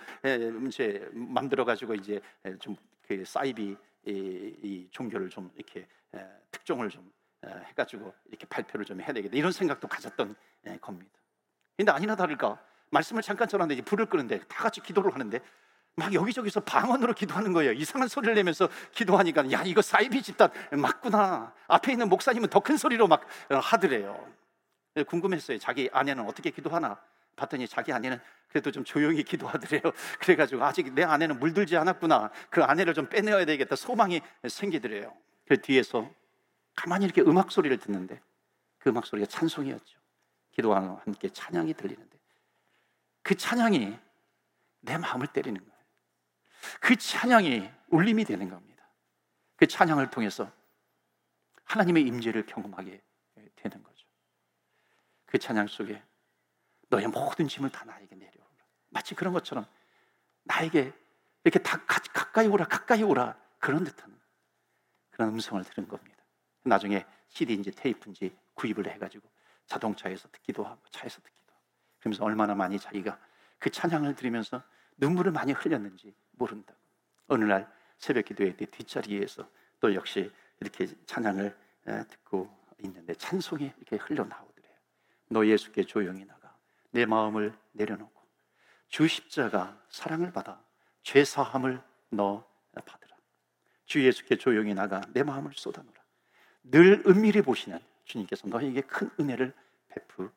이제 0.66 1.08
만들어 1.12 1.64
가지고 1.64 1.94
이제 1.94 2.20
좀 2.60 2.76
그 3.06 3.24
사이비 3.24 3.76
이, 4.06 4.10
이, 4.10 4.88
종교를 4.90 5.30
좀 5.30 5.50
이렇게 5.54 5.86
특종을 6.50 6.90
좀 6.90 7.10
해가지고 7.44 8.12
이렇게 8.26 8.46
발표를 8.46 8.84
좀 8.84 9.00
해야 9.00 9.12
되겠다 9.12 9.36
이런 9.36 9.52
생각도 9.52 9.88
가졌던 9.88 10.34
겁니다. 10.80 11.12
근데 11.76 11.92
아니나 11.92 12.16
다를까 12.16 12.58
말씀을 12.90 13.22
잠깐 13.22 13.48
전하는데 13.48 13.82
불을 13.82 14.06
끄는데 14.06 14.40
다 14.40 14.64
같이 14.64 14.80
기도를 14.80 15.12
하는데 15.12 15.40
막 15.96 16.12
여기저기서 16.12 16.60
방언으로 16.60 17.14
기도하는 17.14 17.52
거예요. 17.52 17.72
이상한 17.72 18.08
소리를 18.08 18.34
내면서 18.34 18.68
기도하니까 18.92 19.50
야 19.52 19.62
이거 19.64 19.82
사이비 19.82 20.22
집단 20.22 20.50
맞구나. 20.72 21.54
앞에 21.68 21.92
있는 21.92 22.08
목사님은 22.08 22.48
더 22.48 22.60
큰 22.60 22.76
소리로 22.76 23.06
막 23.08 23.26
하더래요. 23.48 24.32
궁금했어요. 25.04 25.58
자기 25.58 25.88
아내는 25.92 26.24
어떻게 26.26 26.50
기도하나? 26.50 27.00
봤더니 27.36 27.68
자기 27.68 27.92
아내는 27.92 28.18
그래도 28.48 28.70
좀 28.70 28.82
조용히 28.84 29.22
기도하더래요. 29.22 29.82
그래가지고 30.20 30.64
아직 30.64 30.92
내 30.94 31.04
아내는 31.04 31.38
물들지 31.38 31.76
않았구나. 31.76 32.30
그 32.48 32.62
아내를 32.64 32.94
좀 32.94 33.08
빼내야 33.08 33.44
되겠다. 33.44 33.76
소망이 33.76 34.22
생기더래요. 34.48 35.14
그 35.46 35.60
뒤에서 35.60 36.10
가만히 36.74 37.04
이렇게 37.04 37.20
음악 37.22 37.52
소리를 37.52 37.76
듣는데 37.78 38.20
그 38.78 38.90
음악 38.90 39.06
소리가 39.06 39.26
찬송이었죠. 39.28 39.98
기도와 40.52 41.00
함께 41.04 41.28
찬양이 41.28 41.74
들리는데 41.74 42.18
그 43.22 43.34
찬양이 43.34 43.98
내 44.80 44.98
마음을 44.98 45.26
때리는 45.26 45.60
거예요. 45.60 45.76
그 46.80 46.96
찬양이 46.96 47.68
울림이 47.88 48.24
되는 48.24 48.48
겁니다. 48.48 48.88
그 49.56 49.66
찬양을 49.66 50.10
통해서 50.10 50.50
하나님의 51.64 52.04
임재를 52.04 52.46
경험하게 52.46 53.00
되는 53.56 53.82
거죠. 53.82 53.95
그 55.26 55.38
찬양 55.38 55.66
속에 55.66 56.02
너의 56.88 57.08
모든 57.08 57.48
짐을 57.48 57.70
다 57.70 57.84
나에게 57.84 58.14
내려오라. 58.14 58.64
마치 58.90 59.14
그런 59.14 59.32
것처럼 59.32 59.66
나에게 60.44 60.92
이렇게 61.44 61.58
다 61.58 61.84
가까이 61.84 62.46
오라, 62.46 62.66
가까이 62.66 63.02
오라 63.02 63.36
그런 63.58 63.84
듯한 63.84 64.16
그런 65.10 65.30
음성을 65.30 65.62
들은 65.64 65.88
겁니다. 65.88 66.24
나중에 66.62 67.04
CD인지 67.28 67.72
테이프인지 67.72 68.36
구입을 68.54 68.88
해가지고 68.88 69.28
자동차에서 69.66 70.28
듣기도 70.28 70.64
하고 70.64 70.80
차에서 70.90 71.20
듣기도 71.20 71.52
하고 71.52 71.62
그러면서 72.00 72.24
얼마나 72.24 72.54
많이 72.54 72.78
자기가 72.78 73.18
그 73.58 73.70
찬양을 73.70 74.14
들으면서 74.14 74.62
눈물을 74.96 75.32
많이 75.32 75.52
흘렸는지 75.52 76.14
모른다고. 76.32 76.78
어느 77.28 77.44
날 77.44 77.70
새벽 77.98 78.26
기도회 78.26 78.54
뒷자리에서 78.56 79.48
또 79.80 79.94
역시 79.94 80.30
이렇게 80.60 80.86
찬양을 81.06 81.56
듣고 82.08 82.54
있는데 82.84 83.14
찬송이 83.14 83.72
이렇게 83.76 83.96
흘러나오고 83.96 84.55
너 85.28 85.46
예수께 85.46 85.84
조용히 85.84 86.24
나가 86.24 86.56
내 86.90 87.06
마음을 87.06 87.56
내려놓고 87.72 88.22
주 88.88 89.08
십자가 89.08 89.80
사랑을 89.88 90.32
받아 90.32 90.60
죄 91.02 91.24
사함을 91.24 91.82
너 92.10 92.44
받으라. 92.72 93.16
주 93.84 94.04
예수께 94.04 94.36
조용히 94.36 94.74
나가 94.74 95.00
내 95.12 95.22
마음을 95.22 95.52
쏟아놓으라. 95.54 96.02
늘 96.64 97.02
은밀히 97.06 97.42
보시는 97.42 97.78
주님께서 98.04 98.48
너에게 98.48 98.80
큰 98.82 99.10
은혜를 99.20 99.54
베푸시리라. 99.88 100.34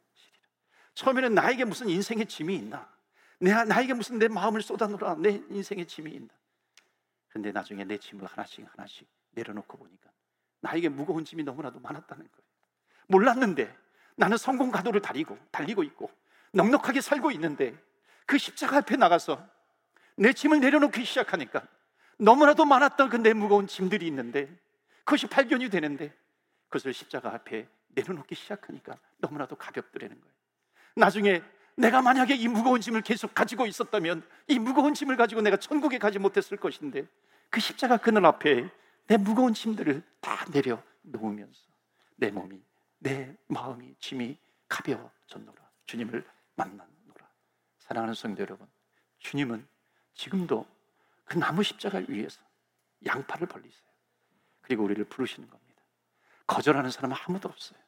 처음에는 0.94 1.34
나에게 1.34 1.66
무슨 1.66 1.90
인생의 1.90 2.28
짐이 2.28 2.56
있나? 2.56 2.92
내, 3.40 3.52
나에게 3.64 3.94
무슨 3.94 4.20
내 4.20 4.28
마음을 4.28 4.62
쏟아놓으라. 4.62 5.16
내 5.16 5.42
인생의 5.50 5.86
짐이 5.86 6.12
있나? 6.12 6.30
근데 7.30 7.52
나중에 7.52 7.84
내 7.84 7.98
짐을 7.98 8.26
하나씩 8.26 8.68
하나씩 8.72 9.08
내려놓고 9.32 9.78
보니까 9.78 10.10
나에게 10.62 10.90
무거운 10.90 11.26
짐이 11.26 11.44
너무나도 11.44 11.80
많았다는 11.80 12.28
거예요. 12.28 12.50
몰랐는데 13.08 13.76
나는 14.20 14.36
성공 14.36 14.70
가도를 14.70 15.02
달리고 15.02 15.38
달리고 15.50 15.82
있고 15.84 16.12
넉넉하게 16.52 17.00
살고 17.00 17.32
있는데 17.32 17.74
그 18.26 18.38
십자가 18.38 18.78
앞에 18.78 18.98
나가서 18.98 19.42
내 20.18 20.34
짐을 20.34 20.60
내려놓기 20.60 21.06
시작하니까 21.06 21.66
너무나도 22.18 22.66
많았던 22.66 23.10
그 23.10 23.16
내 23.16 23.32
무거운 23.32 23.66
짐들이 23.66 24.06
있는데 24.08 24.50
그것이 25.06 25.28
발견이 25.28 25.70
되는데 25.70 26.14
그것을 26.68 26.94
십자가 26.94 27.34
앞에 27.34 27.66
내려놓기 27.96 28.36
시작하니까 28.36 28.98
너무나도 29.20 29.56
가볍더라는 29.56 30.20
거예요. 30.20 30.34
나중에 30.98 31.42
내가 31.76 32.02
만약에 32.02 32.36
이 32.36 32.50
무거운 32.50 32.82
짐을 32.82 33.02
계속 33.04 33.34
가지고 33.34 33.68
있었다면 33.68 34.22
이 34.50 34.60
무거운 34.60 34.94
짐을 34.94 35.16
가지고 35.16 35.40
내가 35.40 35.56
천국에 35.56 35.98
가지 35.98 36.20
못했을 36.20 36.58
것인데 36.58 37.08
그 37.50 37.62
십자가 37.62 37.96
그늘 37.96 38.26
앞에 38.26 38.70
내 39.08 39.16
무거운 39.16 39.54
짐들을 39.54 40.04
다 40.20 40.46
내려놓으면서 40.52 41.62
내 42.18 42.32
몸이 42.32 42.62
내 43.00 43.36
마음이 43.48 43.96
짐이 44.00 44.38
가벼워졌노라. 44.68 45.70
주님을 45.86 46.26
만났노라. 46.56 47.30
사랑하는 47.80 48.14
성도 48.14 48.42
여러분, 48.42 48.68
주님은 49.20 49.68
지금도 50.14 50.66
그 51.26 51.38
나무 51.38 51.64
십자가 51.64 52.02
위에서 52.08 52.42
양팔을 53.06 53.48
벌리세요. 53.48 53.90
그리고 54.62 54.84
우리를 54.84 55.04
부르시는 55.06 55.50
겁니다. 55.50 55.82
거절하는 56.46 56.92
사람은 56.92 57.16
아무도 57.26 57.50
없어요. 57.50 57.80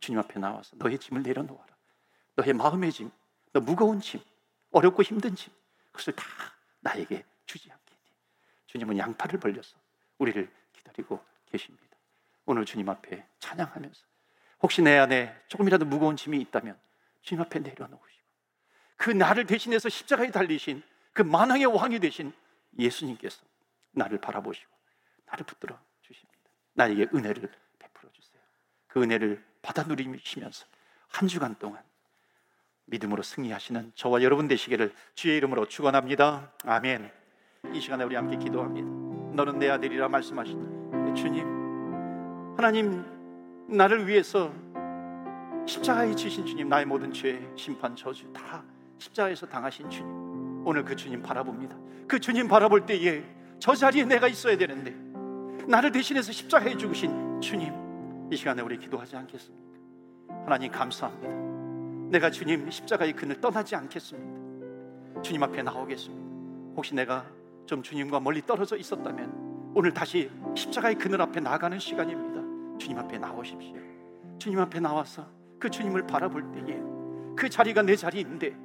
주님 0.00 0.18
앞에 0.18 0.38
나와서 0.38 0.76
너의 0.76 0.98
짐을 0.98 1.22
내려놓아라. 1.22 1.76
너의 2.36 2.52
마음의 2.54 2.92
짐, 2.92 3.10
너 3.52 3.60
무거운 3.60 4.00
짐, 4.00 4.20
어렵고 4.70 5.02
힘든 5.02 5.34
짐, 5.34 5.52
그것을 5.86 6.14
다 6.14 6.24
나에게 6.80 7.24
주지 7.46 7.70
않겠니. 7.70 8.00
주님은 8.66 8.98
양팔을 8.98 9.38
벌려서 9.40 9.76
우리를 10.18 10.50
기다리고 10.72 11.22
계십니다. 11.46 11.96
오늘 12.46 12.64
주님 12.64 12.88
앞에 12.88 13.26
찬양하면서 13.38 14.11
혹시 14.62 14.80
내 14.80 14.96
안에 14.96 15.34
조금이라도 15.48 15.84
무거운 15.84 16.16
짐이 16.16 16.40
있다면 16.40 16.78
주님 17.22 17.42
앞에 17.42 17.58
내려놓으시고 17.58 18.22
그 18.96 19.10
나를 19.10 19.46
대신해서 19.46 19.88
십자가에 19.88 20.30
달리신 20.30 20.82
그 21.12 21.22
만왕의 21.22 21.66
왕이 21.66 21.98
되신 21.98 22.32
예수님께서 22.78 23.42
나를 23.90 24.18
바라보시고 24.18 24.70
나를 25.26 25.44
붙들어 25.44 25.78
주십니다. 26.00 26.38
나에게 26.74 27.08
은혜를 27.14 27.50
베풀어 27.78 28.10
주세요. 28.12 28.40
그 28.86 29.02
은혜를 29.02 29.44
받아 29.60 29.82
누리시면서 29.82 30.66
한 31.08 31.28
주간 31.28 31.56
동안 31.58 31.82
믿음으로 32.86 33.22
승리하시는 33.22 33.92
저와 33.94 34.22
여러분 34.22 34.48
되시기를 34.48 34.94
주의 35.14 35.36
이름으로 35.36 35.66
축원합니다. 35.66 36.52
아멘. 36.64 37.10
이 37.74 37.80
시간에 37.80 38.04
우리 38.04 38.14
함께 38.16 38.36
기도합니다. 38.36 38.88
너는 39.34 39.58
내 39.58 39.68
아들이라 39.70 40.08
말씀하신 40.08 41.14
주님 41.14 41.44
하나님 42.56 43.21
나를 43.72 44.06
위해서 44.06 44.52
십자가에 45.66 46.14
지신 46.14 46.44
주님, 46.44 46.68
나의 46.68 46.84
모든 46.84 47.12
죄, 47.12 47.40
심판, 47.56 47.96
저주 47.96 48.30
다 48.32 48.62
십자가에서 48.98 49.46
당하신 49.46 49.88
주님. 49.88 50.66
오늘 50.66 50.84
그 50.84 50.94
주님 50.94 51.22
바라봅니다. 51.22 51.76
그 52.06 52.20
주님 52.20 52.48
바라볼 52.48 52.84
때에 52.84 53.24
저 53.58 53.74
자리에 53.74 54.04
내가 54.04 54.28
있어야 54.28 54.56
되는데 54.56 54.94
나를 55.66 55.90
대신해서 55.90 56.32
십자가에 56.32 56.76
죽으신 56.76 57.40
주님, 57.40 57.72
이 58.30 58.36
시간에 58.36 58.60
우리 58.62 58.78
기도하지 58.78 59.16
않겠습니까? 59.16 59.72
하나님 60.44 60.70
감사합니다. 60.70 62.08
내가 62.10 62.30
주님 62.30 62.70
십자가의 62.70 63.14
그늘 63.14 63.40
떠나지 63.40 63.74
않겠습니다. 63.74 65.22
주님 65.22 65.42
앞에 65.44 65.62
나오겠습니다. 65.62 66.74
혹시 66.76 66.94
내가 66.94 67.24
좀 67.64 67.82
주님과 67.82 68.20
멀리 68.20 68.42
떨어져 68.42 68.76
있었다면 68.76 69.72
오늘 69.74 69.94
다시 69.94 70.30
십자가의 70.54 70.96
그늘 70.96 71.22
앞에 71.22 71.40
나가는 71.40 71.78
시간입니다. 71.78 72.31
주님 72.82 72.98
앞에 72.98 73.16
나오십시오. 73.16 73.76
주님 74.40 74.58
앞에 74.58 74.80
나와서 74.80 75.24
그 75.60 75.70
주님을 75.70 76.04
바라볼 76.04 76.50
때에 76.50 76.80
그 77.36 77.48
자리가 77.48 77.82
내 77.82 77.94
자리인데 77.94 78.56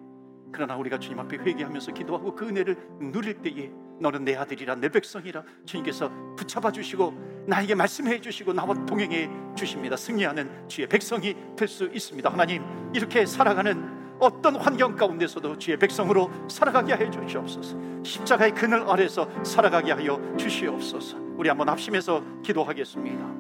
그러나 0.52 0.76
우리가 0.76 0.98
주님 0.98 1.20
앞에 1.20 1.38
회개하면서 1.38 1.92
기도하고 1.92 2.34
그 2.34 2.48
은혜를 2.48 2.76
누릴 3.00 3.36
때에 3.44 3.72
너는 4.00 4.26
내 4.26 4.36
아들이라 4.36 4.74
내 4.76 4.90
백성이라 4.90 5.44
주님께서 5.66 6.10
붙잡아 6.36 6.72
주시고 6.72 7.46
나에게 7.46 7.76
말씀해 7.76 8.20
주시고 8.20 8.54
나와 8.54 8.74
동행해 8.88 9.30
주십니다. 9.56 9.96
승리하는 9.96 10.68
주의 10.68 10.88
백성이 10.88 11.36
될 11.56 11.68
수 11.68 11.86
있습니다. 11.86 12.28
하나님 12.28 12.64
이렇게 12.96 13.24
살아가는 13.28 14.18
어떤 14.20 14.56
환경 14.56 14.96
가운데서도 14.96 15.60
주의 15.60 15.78
백성으로 15.78 16.32
살아가게 16.50 16.94
하여 16.94 17.12
주시옵소서. 17.12 17.78
십자가의 18.04 18.56
그늘 18.56 18.84
아래서 18.90 19.30
살아가게 19.44 19.92
하여 19.92 20.20
주시옵소서. 20.38 21.18
우리 21.38 21.50
한번 21.50 21.70
합심해서 21.70 22.24
기도하겠습니다. 22.42 23.37